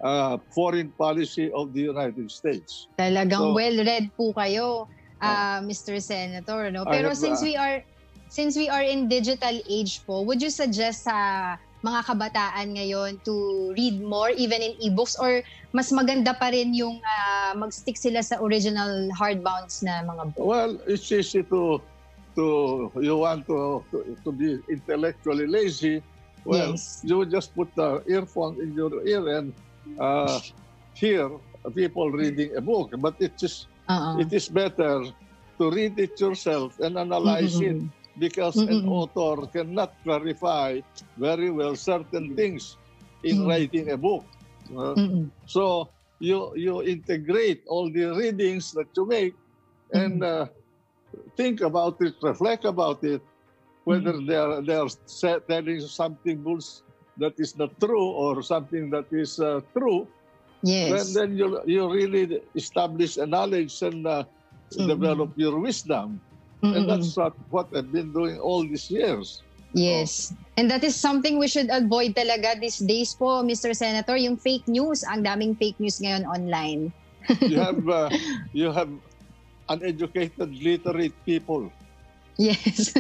uh, 0.04 0.36
foreign 0.52 0.92
policy 1.00 1.48
of 1.56 1.72
the 1.72 1.80
United 1.80 2.28
States. 2.28 2.92
Talagang 3.00 3.40
So- 3.40 3.56
well-read 3.56 4.12
po 4.20 4.36
kayo, 4.36 4.92
uh, 5.24 5.64
Mr. 5.64 5.96
Senator. 6.04 6.68
No? 6.76 6.84
Pero 6.84 7.16
have, 7.16 7.18
since 7.18 7.40
uh, 7.40 7.46
we 7.48 7.56
are 7.56 7.80
since 8.34 8.58
we 8.58 8.66
are 8.66 8.82
in 8.82 9.06
digital 9.06 9.54
age 9.70 10.02
po, 10.10 10.26
would 10.26 10.42
you 10.42 10.50
suggest 10.50 11.06
sa 11.06 11.54
mga 11.86 12.02
kabataan 12.10 12.74
ngayon 12.74 13.22
to 13.22 13.70
read 13.78 14.02
more 14.02 14.34
even 14.34 14.58
in 14.58 14.74
ebooks 14.82 15.14
or 15.22 15.46
mas 15.70 15.94
maganda 15.94 16.34
pa 16.34 16.50
rin 16.50 16.74
yung 16.74 16.98
uh, 16.98 17.54
mag-stick 17.54 17.94
sila 17.94 18.26
sa 18.26 18.42
original 18.42 19.06
hardbounds 19.14 19.86
na 19.86 20.02
mga 20.02 20.34
books? 20.34 20.42
Well, 20.50 20.74
it's 20.90 21.06
easy 21.14 21.46
to 21.54 21.78
to 22.34 22.46
you 22.98 23.22
want 23.22 23.46
to 23.46 23.86
to, 23.94 24.18
to 24.26 24.30
be 24.34 24.58
intellectually 24.66 25.46
lazy. 25.46 26.02
Well, 26.42 26.74
Yes. 26.74 27.06
you 27.06 27.24
just 27.30 27.54
put 27.54 27.70
the 27.78 28.02
earphone 28.10 28.58
in 28.58 28.74
your 28.74 28.92
ear 29.06 29.24
and 29.38 29.54
uh, 30.02 30.42
hear 30.98 31.30
people 31.78 32.10
reading 32.10 32.58
a 32.58 32.64
book. 32.66 32.98
But 32.98 33.16
it 33.22 33.38
is 33.46 33.70
Uh-uh. 33.86 34.24
it 34.24 34.32
is 34.34 34.48
better 34.50 35.04
to 35.60 35.64
read 35.70 36.00
it 36.00 36.16
yourself 36.18 36.80
and 36.80 36.98
analyze 36.98 37.60
it 37.60 37.78
Because 38.18 38.64
an 38.68 38.84
Mm-mm. 38.84 38.88
author 38.88 39.48
cannot 39.48 39.94
clarify 40.04 40.82
very 41.18 41.50
well 41.52 41.76
certain 41.76 42.36
things 42.36 42.78
in 43.24 43.40
Mm. 43.40 43.48
writing 43.48 43.90
a 43.92 43.98
book. 43.98 44.28
Uh, 44.78 44.96
Mm-mm. 44.98 45.32
so 45.46 45.92
you 46.20 46.52
you 46.56 46.84
integrate 46.84 47.64
all 47.68 47.92
the 47.92 48.06
readings 48.16 48.72
that 48.72 48.88
you 48.96 49.06
make 49.08 49.36
and 49.92 50.24
uh, 50.24 50.48
think 51.38 51.62
about 51.62 51.98
it, 52.02 52.16
reflect 52.22 52.66
about 52.66 53.04
it, 53.04 53.22
whether 53.84 54.14
they 54.28 54.36
are 54.36 54.62
they 54.62 54.76
are 54.76 54.90
telling 55.50 55.80
something 55.82 56.42
bull- 56.44 56.60
that 57.18 57.34
is 57.38 57.56
not 57.58 57.72
true 57.80 58.10
or 58.12 58.42
something 58.44 58.90
that 58.92 59.06
is 59.12 59.40
uh, 59.40 59.62
true. 59.78 60.08
Then 60.86 61.06
Yes. 61.06 61.14
then 61.14 61.38
you 61.38 61.62
you 61.66 61.92
really 61.92 62.42
establish 62.56 63.18
a 63.18 63.26
knowledge 63.26 63.82
and 63.82 64.06
uh, 64.08 64.24
develop 64.86 65.34
your 65.38 65.60
wisdom. 65.60 66.22
Mm-mm. 66.64 66.76
And 66.78 66.90
that's 66.90 67.16
what, 67.18 67.34
what 67.52 67.68
I've 67.76 67.92
been 67.92 68.14
doing 68.14 68.40
all 68.40 68.64
these 68.64 68.90
years. 68.90 69.44
Yes. 69.74 70.34
And 70.56 70.70
that 70.72 70.84
is 70.84 70.96
something 70.96 71.40
we 71.40 71.48
should 71.48 71.70
avoid 71.70 72.16
talaga 72.16 72.60
these 72.60 72.78
days 72.78 73.14
po, 73.14 73.44
Mr. 73.44 73.76
Senator, 73.76 74.16
yung 74.16 74.38
fake 74.38 74.68
news. 74.70 75.04
Ang 75.04 75.26
daming 75.26 75.58
fake 75.58 75.76
news 75.82 76.00
ngayon 76.00 76.24
online. 76.30 76.94
You 77.42 77.60
have 77.68 77.82
uh, 77.90 78.10
you 78.54 78.72
have 78.72 78.90
uneducated, 79.68 80.54
literate 80.62 81.18
people. 81.26 81.74
Yes. 82.38 82.94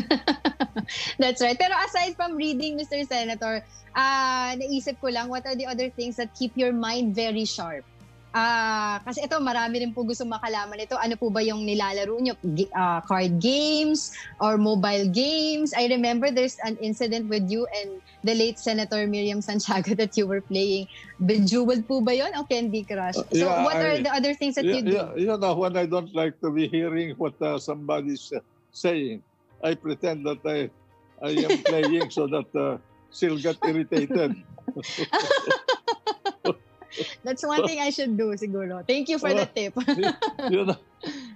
That's 1.22 1.42
right. 1.42 1.58
Pero 1.58 1.74
aside 1.78 2.18
from 2.18 2.36
reading, 2.36 2.78
Mr. 2.78 3.06
Senator, 3.06 3.62
ah 3.94 4.58
naisip 4.58 4.98
ko 4.98 5.14
lang, 5.14 5.30
what 5.30 5.46
are 5.46 5.56
the 5.56 5.70
other 5.70 5.94
things 5.94 6.18
that 6.18 6.34
keep 6.34 6.58
your 6.58 6.74
mind 6.74 7.14
very 7.14 7.46
sharp? 7.46 7.86
Ah, 8.34 8.98
kasi 9.06 9.22
ito 9.22 9.38
marami 9.38 9.78
rin 9.86 9.94
po 9.94 10.02
gusto 10.02 10.26
makalaman 10.26 10.82
ito. 10.82 10.98
Ano 10.98 11.14
po 11.22 11.30
ba 11.30 11.46
yung 11.46 11.62
nilalaro 11.70 12.18
nyo? 12.18 12.34
G- 12.58 12.74
ah, 12.74 12.98
card 13.06 13.38
games 13.38 14.10
or 14.42 14.58
mobile 14.58 15.06
games? 15.14 15.70
I 15.78 15.86
remember 15.86 16.34
there's 16.34 16.58
an 16.66 16.74
incident 16.82 17.30
with 17.30 17.46
you 17.46 17.70
and 17.78 18.02
the 18.26 18.34
late 18.34 18.58
Senator 18.58 19.06
Miriam 19.06 19.38
Santiago 19.38 19.94
that 20.02 20.18
you 20.18 20.26
were 20.26 20.42
playing. 20.42 20.90
Bejeweled 21.22 21.86
po 21.86 22.02
ba 22.02 22.18
yon 22.18 22.34
o 22.34 22.42
Candy 22.50 22.82
Crush? 22.90 23.22
Uh, 23.22 23.30
so 23.38 23.46
yeah, 23.46 23.62
what 23.62 23.78
are 23.78 24.02
I- 24.02 24.02
the 24.02 24.10
other 24.10 24.34
things 24.34 24.58
that 24.58 24.66
Yeah, 24.66 24.82
you 24.82 24.82
do? 24.82 24.92
yeah, 24.98 25.10
you 25.14 25.38
know, 25.38 25.54
when 25.54 25.78
I 25.78 25.86
don't 25.86 26.10
like 26.18 26.42
to 26.42 26.50
be 26.50 26.66
hearing 26.66 27.14
what 27.22 27.38
uh, 27.38 27.62
somebody's 27.62 28.34
uh, 28.34 28.42
saying, 28.74 29.22
I 29.62 29.78
pretend 29.78 30.26
that 30.26 30.42
I, 30.42 30.74
I 31.22 31.38
am 31.38 31.54
playing 31.70 32.10
so 32.10 32.26
that 32.34 32.50
uh, 32.58 32.82
she'll 33.14 33.38
get 33.38 33.62
irritated. 33.62 34.34
That's 37.24 37.46
one 37.46 37.64
thing 37.66 37.80
I 37.80 37.90
should 37.90 38.18
do 38.18 38.34
siguro. 38.36 38.86
Thank 38.88 39.10
you 39.10 39.20
for 39.20 39.34
the 39.34 39.46
tip. 39.46 39.74
you 40.48 40.66
know, 40.66 40.78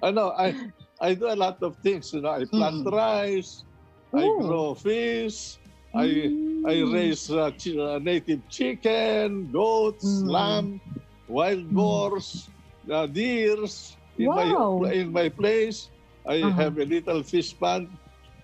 I 0.01 0.11
know 0.11 0.31
I 0.31 0.55
I 1.01 1.13
do 1.15 1.27
a 1.27 1.35
lot 1.35 1.57
of 1.61 1.77
things. 1.83 2.11
You 2.13 2.21
know, 2.21 2.31
I 2.31 2.45
plant 2.45 2.79
Mm. 2.79 2.85
rice, 2.85 3.65
I 4.13 4.29
Ooh. 4.29 4.39
grow 4.39 4.75
fish, 4.75 5.59
I 5.93 6.31
I 6.65 6.81
Mm. 6.81 6.83
raise 6.83 7.29
uh, 7.29 7.51
chi- 7.51 7.77
uh, 7.77 7.99
native 7.99 8.47
chicken, 8.49 9.49
goats, 9.51 10.21
Mm. 10.25 10.25
lamb, 10.25 10.81
wild 11.27 11.71
Mm. 11.71 11.73
boars, 11.73 12.49
uh, 12.91 13.07
deers. 13.07 13.97
In 14.17 14.33
Wow. 14.33 14.81
my 14.81 14.91
in 14.91 15.11
my 15.11 15.29
place, 15.29 15.91
I 16.27 16.51
Uh-huh. 16.51 16.57
have 16.57 16.77
a 16.77 16.85
little 16.85 17.23
fish 17.23 17.57
pond. 17.57 17.89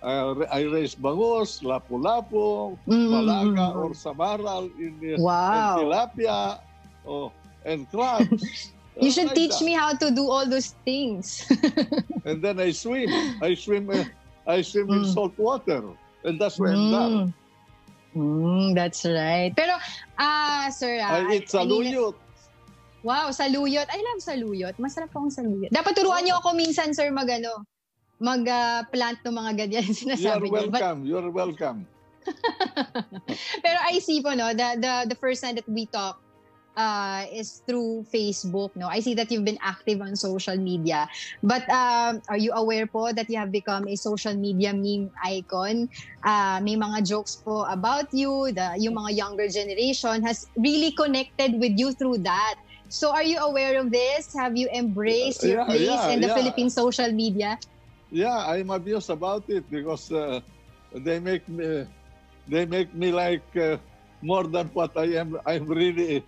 Uh, 0.02 0.34
I 0.52 0.62
raise 0.68 0.94
bangus, 0.94 1.62
lapu-lapu, 1.64 2.78
Mm, 2.86 2.94
malaga, 3.08 3.72
mm, 3.74 3.74
mm. 3.74 3.74
or 3.74 3.94
samaral 3.94 4.68
in 4.76 5.00
and 5.50 5.72
Wow. 5.74 5.74
tilapia, 5.74 6.58
oh, 7.06 7.32
and 7.64 7.88
crabs. 7.90 8.72
You 8.94 9.10
Uh, 9.10 9.10
should 9.10 9.26
like 9.26 9.34
teach 9.34 9.58
that. 9.58 9.66
me 9.66 9.74
how 9.74 9.90
to 9.90 10.06
do 10.14 10.30
all 10.30 10.46
those 10.46 10.78
things. 10.86 11.42
And 12.30 12.38
then 12.38 12.62
I 12.62 12.70
swim. 12.70 13.10
I 13.42 13.58
swim. 13.58 13.90
Uh, 13.90 14.06
I 14.46 14.62
swim 14.62 14.86
in 14.94 15.02
Mm. 15.02 15.10
salt 15.10 15.34
water, 15.34 15.82
and 16.22 16.38
that's 16.38 16.62
where 16.62 16.70
I'm 16.78 16.94
done. 16.94 17.12
Mm. 17.12 17.26
Mm, 18.14 18.66
that's 18.78 19.02
right. 19.02 19.50
Pero, 19.50 19.74
ah, 20.14 20.70
sir, 20.70 21.02
ah, 21.02 21.26
I 21.26 21.42
eat 21.42 21.50
I 21.50 21.66
mean, 21.66 21.90
saluyot. 21.90 22.14
Wow, 23.02 23.34
saluyot. 23.34 23.90
I 23.90 23.98
love 23.98 24.22
saluyot. 24.22 24.78
Masarap 24.78 25.10
akong 25.10 25.34
saluyot. 25.34 25.74
Dapat 25.74 25.98
turuan 25.98 26.22
niyo 26.22 26.38
ako 26.38 26.54
minsan, 26.54 26.94
sir, 26.94 27.10
mag 27.10 27.26
ano, 27.26 27.66
mag-plant 28.22 29.18
ng 29.26 29.34
mga 29.34 29.52
ganyan 29.58 29.84
You're 29.90 29.98
sinasabi 30.06 30.46
niyo. 30.54 30.70
But, 30.70 30.78
welcome. 30.78 31.00
You're 31.02 31.30
welcome. 31.34 31.78
pero 33.58 33.78
I 33.90 33.98
see 33.98 34.22
po, 34.22 34.32
no, 34.38 34.54
the, 34.54 34.78
the, 34.78 34.92
the 35.12 35.18
first 35.18 35.42
time 35.42 35.58
that 35.58 35.66
we 35.66 35.90
talk 35.90 36.22
uh, 36.76 37.24
is 37.32 37.62
through 37.66 38.06
Facebook, 38.12 38.70
no? 38.76 38.86
I 38.88 39.00
see 39.00 39.14
that 39.14 39.30
you've 39.30 39.44
been 39.44 39.58
active 39.62 40.00
on 40.00 40.16
social 40.16 40.56
media. 40.56 41.08
But 41.42 41.68
um, 41.70 42.20
are 42.28 42.38
you 42.38 42.52
aware 42.52 42.86
po 42.86 43.12
that 43.12 43.28
you 43.30 43.38
have 43.38 43.52
become 43.52 43.88
a 43.88 43.96
social 43.96 44.34
media 44.34 44.72
meme 44.74 45.10
icon? 45.24 45.88
Uh, 46.24 46.60
may 46.62 46.76
mga 46.76 47.06
jokes 47.06 47.36
po 47.44 47.64
about 47.68 48.06
you, 48.12 48.52
the, 48.52 48.74
yung 48.78 48.94
mga 48.94 49.16
younger 49.16 49.48
generation 49.48 50.22
has 50.22 50.44
really 50.56 50.92
connected 50.92 51.58
with 51.60 51.72
you 51.76 51.92
through 51.94 52.18
that. 52.18 52.54
So 52.88 53.10
are 53.12 53.24
you 53.24 53.38
aware 53.38 53.80
of 53.80 53.90
this? 53.90 54.28
Have 54.36 54.56
you 54.56 54.68
embraced 54.74 55.42
your 55.42 55.58
Yeah, 55.58 55.64
place 55.64 56.04
yeah, 56.04 56.08
in 56.10 56.20
the 56.20 56.28
yeah. 56.28 56.34
Philippine 56.34 56.70
social 56.70 57.10
media? 57.12 57.58
Yeah, 58.10 58.36
I'm 58.46 58.70
amused 58.70 59.10
about 59.10 59.48
it 59.48 59.68
because 59.70 60.10
uh, 60.12 60.40
they 60.94 61.18
make 61.18 61.48
me 61.48 61.86
they 62.46 62.66
make 62.66 62.94
me 62.94 63.10
like 63.10 63.44
uh, 63.56 63.78
more 64.22 64.44
than 64.44 64.68
what 64.72 64.96
I 64.96 65.18
am. 65.18 65.38
I'm 65.46 65.66
really. 65.66 66.24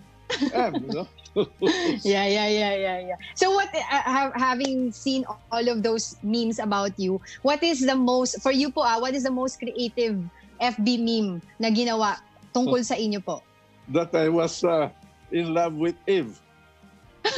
Yeah, 2.05 2.27
yeah, 2.27 2.49
yeah, 2.49 2.75
yeah, 2.75 2.99
yeah. 3.13 3.19
So 3.35 3.51
what 3.53 3.69
uh, 3.75 4.31
having 4.37 4.93
seen 4.93 5.25
all 5.29 5.67
of 5.69 5.83
those 5.83 6.17
memes 6.23 6.59
about 6.59 6.97
you, 6.97 7.21
what 7.43 7.63
is 7.63 7.85
the 7.85 7.97
most 7.97 8.41
for 8.43 8.53
you 8.53 8.73
po 8.73 8.83
ah, 8.85 8.99
what 9.01 9.15
is 9.15 9.25
the 9.25 9.35
most 9.35 9.59
creative 9.61 10.17
FB 10.61 10.87
meme 11.01 11.45
na 11.61 11.69
ginawa 11.69 12.17
tungkol 12.57 12.81
sa 12.81 12.97
inyo 12.97 13.21
po? 13.21 13.45
that 13.89 14.15
I 14.15 14.29
was 14.29 14.65
uh, 14.65 14.91
in 15.31 15.55
love 15.55 15.75
with 15.75 15.97
Eve. 16.07 16.39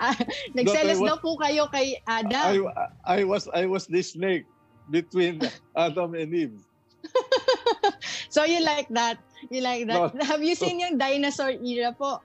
Ah, 0.00 0.16
Nagselos 0.56 0.98
I 0.98 1.06
daw 1.06 1.18
po 1.22 1.38
kayo 1.38 1.70
kay 1.70 1.98
I, 2.08 2.26
Adam. 2.26 2.72
I 3.06 3.22
was 3.22 3.46
I 3.54 3.66
was 3.70 3.86
the 3.86 4.02
snake 4.02 4.46
between 4.90 5.38
Adam 5.76 6.14
and 6.18 6.30
Eve. 6.34 6.58
So 8.30 8.46
you 8.46 8.62
like 8.62 8.86
that? 8.94 9.18
You 9.50 9.60
like 9.60 9.86
that? 9.88 10.14
No. 10.14 10.24
Have 10.30 10.42
you 10.46 10.54
seen 10.54 10.78
yung 10.78 10.96
dinosaur 10.96 11.50
era 11.50 11.90
po? 11.90 12.22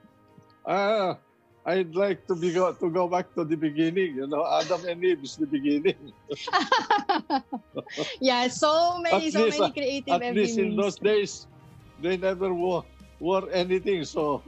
Ah, 0.62 1.18
I'd 1.66 1.98
like 1.98 2.22
to 2.30 2.38
be 2.38 2.54
go, 2.54 2.70
to 2.70 2.86
go 2.86 3.10
back 3.10 3.34
to 3.34 3.42
the 3.42 3.58
beginning. 3.58 4.14
You 4.14 4.30
know, 4.30 4.46
Adam 4.46 4.86
and 4.86 5.02
Eve 5.02 5.26
is 5.26 5.34
the 5.34 5.50
beginning. 5.50 6.14
yeah, 8.22 8.46
so 8.46 9.02
many, 9.02 9.26
At 9.26 9.32
so 9.34 9.44
least, 9.50 9.58
many 9.58 9.70
uh, 9.70 9.74
creative 9.74 10.22
At 10.22 10.34
least 10.34 10.58
in 10.58 10.78
those 10.78 10.94
days, 11.02 11.50
they 11.98 12.16
never 12.16 12.54
wore, 12.54 12.86
wore 13.18 13.50
anything. 13.50 14.06
So, 14.06 14.46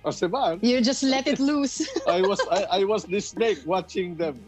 as 0.00 0.22
a 0.24 0.28
man, 0.32 0.64
You 0.64 0.80
just 0.80 1.04
let 1.04 1.28
it 1.28 1.38
loose. 1.38 1.84
I 2.08 2.24
was 2.24 2.40
I, 2.48 2.80
I 2.80 2.84
was 2.88 3.04
the 3.04 3.20
snake 3.20 3.60
watching 3.68 4.16
them. 4.16 4.40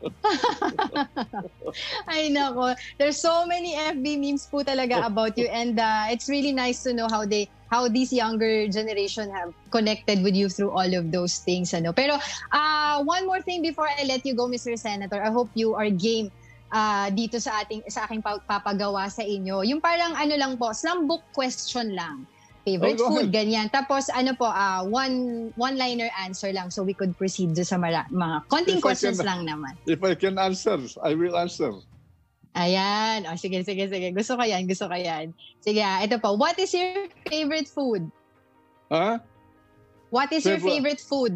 Ay 2.10 2.32
nako, 2.32 2.74
there's 2.96 3.20
so 3.20 3.44
many 3.46 3.76
FB 3.76 4.16
memes 4.16 4.48
po 4.48 4.64
talaga 4.64 5.04
about 5.04 5.36
you 5.36 5.46
and 5.52 5.78
uh, 5.78 6.08
it's 6.08 6.28
really 6.28 6.52
nice 6.52 6.82
to 6.82 6.96
know 6.96 7.06
how 7.08 7.24
they 7.24 7.48
how 7.70 7.86
these 7.86 8.12
younger 8.12 8.66
generation 8.66 9.30
have 9.30 9.52
connected 9.70 10.24
with 10.24 10.34
you 10.34 10.48
through 10.48 10.72
all 10.72 10.90
of 10.90 11.12
those 11.12 11.38
things 11.44 11.70
ano. 11.76 11.92
Pero 11.92 12.16
uh, 12.50 12.96
one 13.04 13.28
more 13.28 13.44
thing 13.44 13.62
before 13.62 13.86
I 13.86 14.08
let 14.08 14.26
you 14.26 14.34
go 14.34 14.48
Mr. 14.48 14.74
Senator, 14.74 15.22
I 15.22 15.30
hope 15.30 15.52
you 15.54 15.76
are 15.78 15.92
game 15.92 16.32
uh, 16.72 17.12
dito 17.12 17.38
sa 17.38 17.62
ating 17.62 17.86
sa 17.86 18.08
aking 18.08 18.24
pa- 18.24 18.42
papagawa 18.42 19.06
sa 19.10 19.22
inyo. 19.22 19.62
Yung 19.66 19.82
parang 19.82 20.16
ano 20.16 20.34
lang 20.34 20.56
po, 20.56 20.72
slam 20.74 21.06
book 21.06 21.22
question 21.34 21.94
lang. 21.94 22.26
Favorite 22.60 23.00
Oh, 23.00 23.08
food, 23.08 23.32
ganyan. 23.32 23.72
Tapos 23.72 24.12
ano 24.12 24.36
po, 24.36 24.44
uh, 24.44 24.84
one 24.84 25.48
one-liner 25.56 26.12
answer 26.20 26.52
lang 26.52 26.68
so 26.68 26.84
we 26.84 26.92
could 26.92 27.16
proceed 27.16 27.56
sa 27.56 27.80
mara- 27.80 28.04
mga 28.12 28.44
konting 28.52 28.78
If 28.78 28.84
questions 28.84 29.16
can- 29.16 29.26
lang 29.26 29.40
naman. 29.48 29.80
If 29.88 30.04
I 30.04 30.12
can 30.12 30.36
answer, 30.36 30.76
I 31.00 31.16
will 31.16 31.40
answer. 31.40 31.72
Ayan. 32.52 33.24
O, 33.30 33.38
sige, 33.38 33.64
sige, 33.64 33.88
sige. 33.88 34.12
Gusto 34.12 34.36
ko 34.36 34.42
yan, 34.44 34.68
gusto 34.68 34.90
ko 34.90 34.96
yan. 34.98 35.32
Sige, 35.62 35.80
ah, 35.80 36.04
ito 36.04 36.20
po. 36.20 36.36
What 36.36 36.58
is 36.58 36.68
your 36.74 37.08
favorite 37.24 37.70
food? 37.70 38.10
Huh? 38.92 39.22
What 40.10 40.28
is 40.34 40.44
your 40.44 40.58
Favorite- 40.58 40.98
favorite 40.98 41.02
food? 41.02 41.32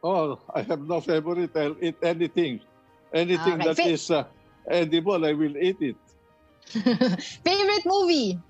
Oh, 0.00 0.40
I 0.50 0.64
have 0.64 0.80
no 0.80 0.98
favorite. 0.98 1.52
I'll 1.52 1.76
eat 1.78 2.00
anything. 2.00 2.64
Anything 3.12 3.60
Okay. 3.60 3.66
that 3.68 3.76
Fa- 3.76 3.90
is 3.92 4.08
uh, 4.08 4.24
edible, 4.64 5.20
I 5.22 5.36
will 5.36 5.54
eat 5.60 5.76
it. 5.78 5.98
favorite 7.44 7.84
movie? 7.84 8.40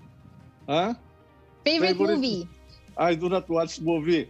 Huh? 0.63 0.95
Favorite, 1.63 1.97
Favorite- 1.97 2.15
movie? 2.17 2.47
I 2.97 3.15
do 3.15 3.29
not 3.29 3.47
watch 3.49 3.79
movie. 3.79 4.29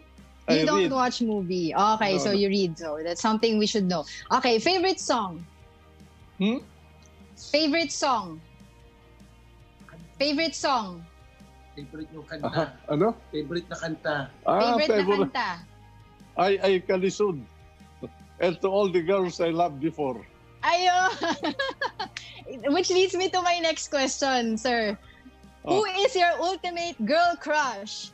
You 0.50 0.62
I 0.62 0.66
don't 0.66 0.84
read. 0.84 0.92
watch 0.92 1.22
movie. 1.22 1.74
Okay, 1.74 2.14
No, 2.14 2.18
so 2.20 2.30
no. 2.32 2.38
you 2.38 2.48
read. 2.50 2.78
So 2.78 3.00
that's 3.04 3.22
something 3.22 3.58
we 3.58 3.66
should 3.68 3.86
know. 3.88 4.06
Okay, 4.32 4.60
favorite 4.60 5.00
song? 5.00 5.46
Hmm? 6.38 6.58
Favorite 7.38 7.92
song? 7.92 8.42
Favorite 10.20 10.54
song? 10.56 11.06
Favorite 11.76 12.10
yung 12.14 12.26
Aha, 12.28 12.38
kanta. 12.38 12.64
ano? 12.92 13.16
Favorite 13.32 13.66
na 13.70 13.78
kanta. 13.80 14.16
Ah, 14.46 14.76
Favorite 14.78 14.90
na 14.90 14.96
favorite. 15.02 15.32
kanta? 15.34 15.50
I, 16.38 16.50
I 16.62 16.72
kalisod. 16.84 17.38
And 18.42 18.58
to 18.62 18.68
all 18.68 18.90
the 18.90 19.02
girls 19.02 19.40
I 19.40 19.50
loved 19.54 19.80
before. 19.80 20.22
Ayo! 20.66 20.98
Which 22.74 22.90
leads 22.90 23.14
me 23.16 23.30
to 23.30 23.42
my 23.42 23.58
next 23.62 23.90
question, 23.90 24.58
sir. 24.58 24.98
Who 25.64 25.86
Oh. 25.86 26.02
is 26.06 26.16
your 26.16 26.34
ultimate 26.42 26.98
girl 27.06 27.38
crush? 27.38 28.10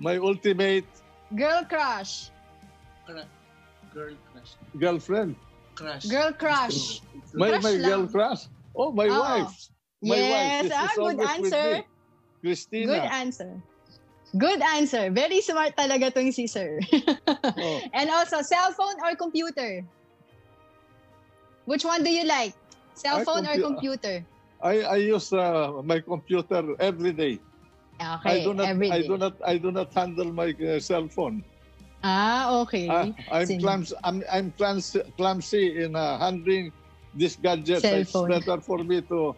My 0.00 0.16
ultimate 0.16 0.88
Girl 1.36 1.62
crush. 1.68 2.30
Girl 3.94 4.14
crush. 4.32 4.50
girlfriend. 4.78 5.36
Crush. 5.76 6.06
Girl 6.06 6.32
crush. 6.32 7.00
My, 7.34 7.50
Crush 7.54 7.62
my 7.62 7.70
lang. 7.78 7.88
girl 7.90 8.04
crush. 8.08 8.42
Oh, 8.74 8.90
my 8.90 9.06
Oo. 9.06 9.20
wife. 9.20 9.54
My 10.02 10.16
yes, 10.16 10.64
wife. 10.64 10.72
Ah, 10.74 10.92
good 10.96 11.20
answer. 11.20 11.68
Christina. 12.40 12.86
Good 12.88 13.06
answer. 13.12 13.50
Good 14.38 14.60
answer. 14.62 15.04
Very 15.10 15.42
smart 15.42 15.76
talaga 15.76 16.08
tong 16.14 16.32
si 16.32 16.46
sir. 16.46 16.80
Oh. 17.60 17.78
And 17.92 18.08
also, 18.10 18.40
cell 18.42 18.72
phone 18.72 18.96
or 19.04 19.12
computer? 19.18 19.84
Which 21.66 21.84
one 21.84 22.02
do 22.02 22.10
you 22.10 22.24
like? 22.24 22.54
Cell 22.94 23.22
phone 23.26 23.44
or 23.46 23.54
compu- 23.58 23.66
computer? 23.76 24.16
I, 24.62 24.80
I 24.82 24.96
use 24.96 25.32
uh, 25.32 25.80
my 25.84 26.00
computer 26.00 26.74
every 26.78 27.12
day. 27.12 27.40
Okay, 28.00 28.40
I 28.40 28.44
do 28.44 28.54
not 28.54 28.68
every 28.68 28.90
I 28.90 29.00
day. 29.00 29.08
do 29.08 29.16
not 29.16 29.34
I 29.44 29.56
do 29.58 29.70
not 29.72 29.92
handle 29.94 30.32
my 30.32 30.54
uh, 30.56 30.80
cell 30.80 31.08
phone. 31.08 31.44
Ah, 32.02 32.60
okay. 32.64 32.88
Ah, 32.88 33.08
I'm 33.30 33.48
clumsy 33.60 33.94
I'm, 34.04 34.22
I'm 34.32 34.52
clumsy, 34.52 35.00
clumsy 35.16 35.84
in 35.84 35.96
uh, 35.96 36.18
handling 36.18 36.72
this 37.14 37.36
gadget. 37.36 37.80
Cell 37.82 38.00
It's 38.00 38.12
phone. 38.12 38.28
better 38.28 38.60
for 38.60 38.78
me 38.84 39.02
to 39.02 39.36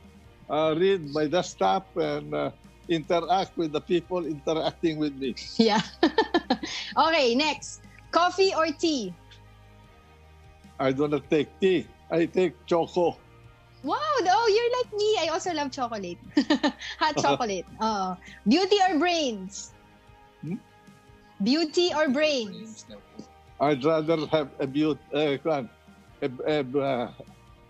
uh, 0.50 0.74
read 0.78 1.10
my 1.12 1.26
desktop 1.26 1.90
and 1.96 2.34
uh, 2.34 2.50
interact 2.88 3.56
with 3.56 3.72
the 3.72 3.80
people 3.80 4.26
interacting 4.26 4.98
with 4.98 5.14
me. 5.16 5.34
Yeah. 5.58 5.82
okay, 6.96 7.34
next. 7.34 7.82
Coffee 8.10 8.54
or 8.54 8.66
tea? 8.78 9.14
I 10.78 10.92
do 10.92 11.08
not 11.08 11.30
take 11.30 11.48
tea. 11.58 11.86
I 12.10 12.26
take 12.26 12.66
choco. 12.66 13.18
Wow, 13.82 13.98
oh, 13.98 14.46
you're 14.46 14.72
like 14.78 14.90
me. 14.94 15.10
I 15.26 15.26
also 15.34 15.50
love 15.52 15.70
chocolate. 15.74 16.18
Hot 17.02 17.16
chocolate. 17.18 17.66
Oh. 17.80 18.16
Beauty 18.46 18.78
or 18.78 18.98
brains? 18.98 19.74
Hmm? 20.42 20.62
Beauty 21.42 21.90
or 21.94 22.08
brains? 22.08 22.86
I'd 23.58 23.82
rather 23.84 24.26
have 24.30 24.50
a 24.60 24.66
beauty, 24.66 25.00
uh, 25.14 25.36
kwan, 25.42 25.68
a, 26.22 26.30
a, 26.46 26.58
uh, 26.62 27.10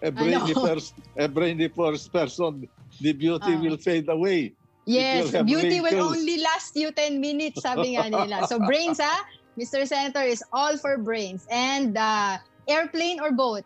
a 0.02 0.10
brainy 0.12 0.52
pers- 0.52 0.92
a 1.16 1.28
brainy 1.28 1.68
pers- 1.68 2.08
person. 2.08 2.68
The 3.00 3.12
beauty 3.12 3.56
Ah. 3.56 3.60
will 3.60 3.76
fade 3.80 4.08
away. 4.08 4.52
Yes, 4.84 5.32
will 5.32 5.44
beauty 5.44 5.80
will 5.80 6.12
only 6.12 6.42
last 6.42 6.76
you 6.76 6.92
10 6.92 7.20
minutes, 7.20 7.62
sabi 7.62 7.96
nga 7.96 8.10
nila. 8.10 8.44
So 8.50 8.60
brains, 8.60 9.00
ha? 9.00 9.24
Mr. 9.56 9.86
Senator 9.88 10.24
is 10.28 10.42
all 10.52 10.76
for 10.76 10.98
brains. 11.00 11.46
And 11.48 11.96
uh, 11.96 12.36
airplane 12.68 13.20
or 13.20 13.32
boat? 13.32 13.64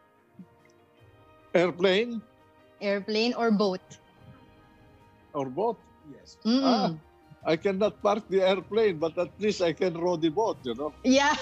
Airplane 1.55 2.20
Airplane 2.81 3.35
or 3.35 3.51
boat? 3.51 3.81
or 5.37 5.47
boat. 5.53 5.77
Yes. 6.09 6.41
Mm-mm. 6.49 6.64
Ah. 6.64 6.91
I 7.47 7.55
cannot 7.55 8.03
park 8.03 8.27
the 8.27 8.43
airplane, 8.43 8.99
but 8.99 9.14
at 9.14 9.31
least 9.39 9.62
I 9.62 9.70
can 9.70 9.95
row 9.95 10.16
the 10.16 10.33
boat, 10.33 10.59
you 10.64 10.74
know. 10.74 10.91
Yeah. 11.05 11.37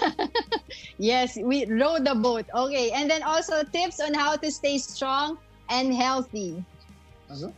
yes, 0.99 1.39
we 1.41 1.65
row 1.65 1.97
the 1.97 2.13
boat. 2.13 2.45
Okay. 2.53 2.91
And 2.91 3.09
then 3.09 3.23
also 3.23 3.63
tips 3.73 4.03
on 4.05 4.13
how 4.13 4.37
to 4.37 4.51
stay 4.51 4.77
strong 4.77 5.39
and 5.71 5.95
healthy. 5.95 6.61
Ano? 7.33 7.57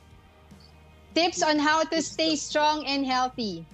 Tips 1.16 1.42
on 1.42 1.58
how 1.58 1.82
to 1.90 1.98
stay 1.98 2.36
strong 2.36 2.86
and 2.86 3.02
healthy. 3.02 3.66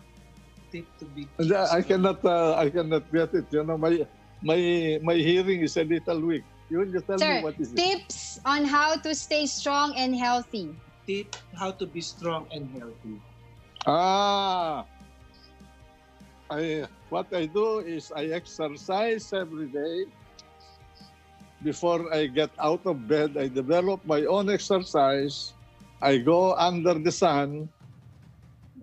Tip 0.72 0.88
to 0.96 1.04
be. 1.12 1.28
I 1.52 1.76
I 1.76 1.82
cannot, 1.84 2.24
uh, 2.24 2.56
I 2.56 2.70
cannot 2.72 3.04
get 3.12 3.34
it. 3.36 3.52
You 3.52 3.66
know, 3.66 3.76
my 3.76 4.08
my 4.40 4.56
my 5.04 5.20
hearing 5.20 5.60
is 5.60 5.76
a 5.76 5.84
little 5.84 6.22
weak. 6.24 6.48
You 6.72 6.88
just 6.88 7.04
tell 7.04 7.18
Sir, 7.20 7.36
me 7.36 7.42
what 7.44 7.60
is 7.60 7.68
it. 7.68 7.76
tips 7.76 8.40
on 8.48 8.64
how 8.64 8.96
to 8.96 9.12
stay 9.12 9.44
strong 9.44 9.92
and 9.92 10.16
healthy. 10.16 10.72
Tip 11.04 11.36
how 11.52 11.76
to 11.76 11.84
be 11.84 12.00
strong 12.00 12.48
and 12.48 12.64
healthy. 12.72 13.20
Ah, 13.84 14.88
I 16.48 16.88
what 17.12 17.28
I 17.36 17.44
do 17.44 17.84
is 17.84 18.08
I 18.16 18.32
exercise 18.32 19.28
every 19.36 19.68
day. 19.68 20.08
Before 21.60 22.08
I 22.08 22.24
get 22.32 22.56
out 22.56 22.80
of 22.88 23.04
bed, 23.06 23.36
I 23.36 23.52
develop 23.52 24.00
my 24.08 24.24
own 24.24 24.48
exercise. 24.48 25.52
I 26.00 26.24
go 26.24 26.56
under 26.56 26.96
the 26.96 27.12
sun 27.12 27.68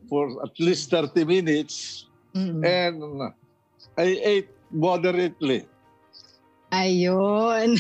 for 0.05 0.29
at 0.45 0.53
least 0.61 0.93
30 0.93 1.25
minutes 1.25 2.05
Mm. 2.37 2.61
and 2.61 3.01
I 3.97 4.07
ate 4.21 4.53
moderately. 4.69 5.65
Ayun. 6.69 7.75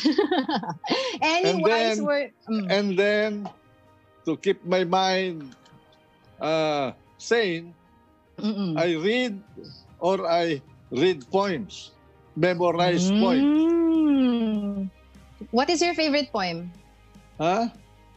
Any 1.21 1.49
And 1.49 1.61
wise 1.61 1.97
then- 1.97 2.05
word? 2.05 2.29
Mm. 2.49 2.65
And 2.69 2.87
then 2.97 3.31
to 4.25 4.35
keep 4.37 4.65
my 4.65 4.83
mind 4.83 5.53
uh, 6.41 6.91
sane, 7.17 7.73
Mm-mm. 8.39 8.73
I 8.79 8.95
read 8.97 9.37
or 9.99 10.25
I 10.25 10.61
read 10.89 11.21
poems, 11.29 11.91
memorize 12.35 13.11
poems. 13.11 13.45
Mm. 13.45 14.89
What 15.51 15.69
is 15.69 15.81
your 15.81 15.93
favorite 15.93 16.31
poem 16.33 16.71
Huh? 17.37 17.69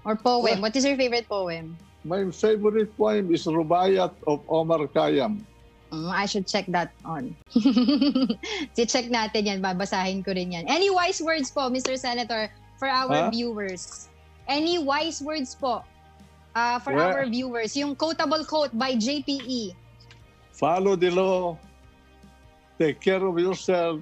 or 0.05 0.16
poem? 0.16 0.62
What? 0.62 0.73
What 0.73 0.77
is 0.77 0.85
your 0.85 0.97
favorite 0.97 1.29
poem? 1.29 1.77
My 2.03 2.27
favorite 2.35 2.97
poem 2.97 3.31
is 3.31 3.47
Rubayat 3.47 4.11
of 4.27 4.43
Omar 4.49 4.89
Khayyam. 4.91 5.45
Mm, 5.93 6.09
I 6.09 6.24
should 6.24 6.49
check 6.49 6.64
that 6.72 6.90
on. 7.05 7.36
Si-check 8.76 9.12
natin 9.12 9.45
yan. 9.45 9.61
Babasahin 9.61 10.24
ko 10.24 10.32
rin 10.32 10.57
yan. 10.57 10.64
Any 10.64 10.88
wise 10.88 11.20
words 11.20 11.53
po, 11.53 11.68
Mr. 11.68 12.01
Senator, 12.01 12.49
for 12.80 12.88
our 12.88 13.28
Huh? 13.28 13.30
viewers? 13.30 14.09
Any 14.49 14.80
wise 14.80 15.20
words 15.20 15.53
po 15.55 15.84
uh, 16.57 16.78
for 16.80 16.97
Well- 16.97 17.12
our 17.12 17.28
viewers? 17.28 17.76
Yung 17.76 17.93
quotable 17.95 18.43
quote 18.49 18.72
by. 18.72 18.97
JPE. 18.97 19.76
Follow 20.53 20.97
the 20.97 21.11
law, 21.11 21.57
take 22.78 23.01
care 23.01 23.20
of 23.24 23.36
yourself, 23.40 24.01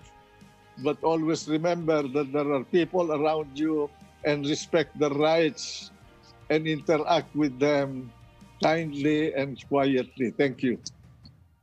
but 0.82 0.98
always 1.02 1.46
remember 1.46 2.02
that 2.10 2.30
there 2.34 2.50
are 2.52 2.64
people 2.66 3.14
around 3.14 3.54
you 3.54 3.88
and 4.26 4.44
respect 4.44 4.92
their 4.98 5.14
rights 5.14 5.90
and 6.50 6.66
interact 6.66 7.30
with 7.34 7.54
them 7.58 8.10
kindly 8.60 9.32
and 9.32 9.56
quietly. 9.70 10.34
Thank 10.34 10.62
you. 10.62 10.76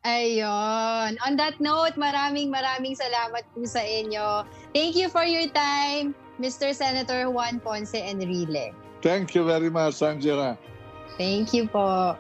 Ayun. 0.08 1.20
On 1.20 1.36
that 1.36 1.60
note, 1.60 2.00
maraming 2.00 2.48
maraming 2.48 2.96
salamat 2.96 3.44
po 3.52 3.68
sa 3.68 3.84
inyo. 3.84 4.48
Thank 4.72 4.96
you 4.96 5.12
for 5.12 5.28
your 5.28 5.52
time, 5.52 6.16
Mr. 6.40 6.72
Senator 6.72 7.28
Juan 7.28 7.60
Ponce 7.60 8.00
Enrile. 8.00 8.72
Thank 9.04 9.36
you 9.36 9.44
very 9.44 9.68
much, 9.68 10.00
Angela. 10.00 10.56
Thank 11.20 11.52
you 11.52 11.68
po. 11.68 12.16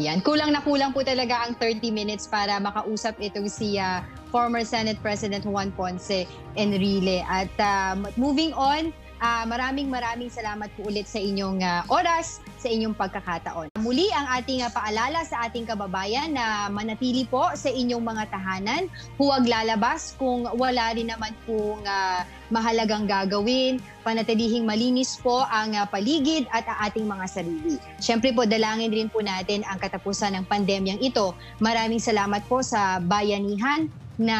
Yan, 0.00 0.24
kulang 0.24 0.52
na 0.52 0.64
kulang 0.64 0.96
po 0.96 1.04
talaga 1.04 1.44
ang 1.44 1.60
30 1.60 1.92
minutes 1.92 2.24
para 2.24 2.56
makausap 2.56 3.20
itong 3.20 3.52
si 3.52 3.76
ah, 3.76 4.00
former 4.32 4.64
Senate 4.64 4.96
President 5.04 5.44
Juan 5.44 5.68
Ponce 5.76 6.24
Enrile. 6.56 7.20
At 7.28 7.52
ah, 7.60 8.00
moving 8.16 8.56
on, 8.56 8.96
ah, 9.20 9.44
maraming 9.48 9.88
maraming 9.88 10.28
salamat 10.28 10.68
po 10.76 10.88
ulit 10.88 11.08
sa 11.08 11.20
inyong 11.20 11.60
ah, 11.62 11.82
oras, 11.88 12.40
sa 12.56 12.68
inyong 12.72 12.98
pagkakataon. 12.98 13.70
Muli 13.78 14.10
ang 14.10 14.26
ating 14.40 14.66
ah, 14.66 14.72
paalala 14.72 15.22
sa 15.22 15.46
ating 15.46 15.68
kababayan 15.68 16.34
na 16.34 16.66
manatili 16.66 17.22
po 17.28 17.46
sa 17.54 17.70
inyong 17.70 18.02
mga 18.02 18.24
tahanan. 18.32 18.90
Huwag 19.20 19.46
lalabas 19.46 20.18
kung 20.18 20.48
wala 20.58 20.90
rin 20.96 21.12
naman 21.12 21.30
pong 21.46 21.84
ah, 21.86 22.26
mahalagang 22.50 23.06
gagawin. 23.06 23.78
Panatilihing 24.02 24.66
malinis 24.66 25.14
po 25.22 25.46
ang 25.46 25.78
ah, 25.78 25.86
paligid 25.86 26.50
at 26.50 26.66
ang 26.66 26.90
ating 26.90 27.06
mga 27.06 27.26
sarili. 27.30 27.76
Siyempre 28.02 28.34
po, 28.34 28.42
dalangin 28.42 28.90
rin 28.90 29.08
po 29.12 29.22
natin 29.22 29.62
ang 29.68 29.78
katapusan 29.78 30.34
ng 30.34 30.44
pandemyang 30.50 30.98
ito. 30.98 31.36
Maraming 31.62 32.02
salamat 32.02 32.42
po 32.50 32.66
sa 32.66 32.98
bayanihan 32.98 33.86
na 34.16 34.38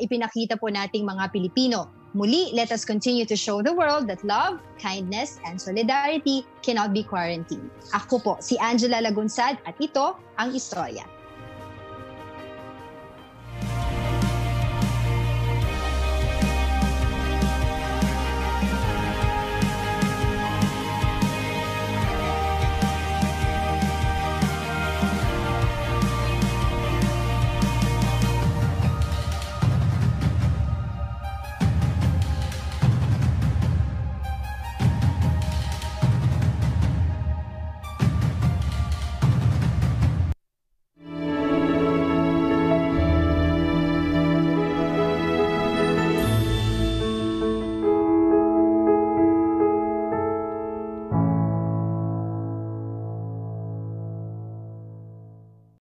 ipinakita 0.00 0.56
po 0.56 0.72
nating 0.72 1.04
mga 1.04 1.28
Pilipino. 1.30 1.97
Muli, 2.14 2.50
let 2.56 2.72
us 2.72 2.84
continue 2.84 3.26
to 3.26 3.36
show 3.36 3.60
the 3.60 3.72
world 3.72 4.08
that 4.08 4.24
love, 4.24 4.60
kindness, 4.80 5.40
and 5.44 5.60
solidarity 5.60 6.46
cannot 6.62 6.96
be 6.96 7.04
quarantined. 7.04 7.68
Ako 7.92 8.18
po, 8.18 8.32
si 8.40 8.56
Angela 8.56 9.04
Lagunsad 9.04 9.60
at 9.68 9.76
ito 9.76 10.16
ang 10.40 10.56
istorya. 10.56 11.04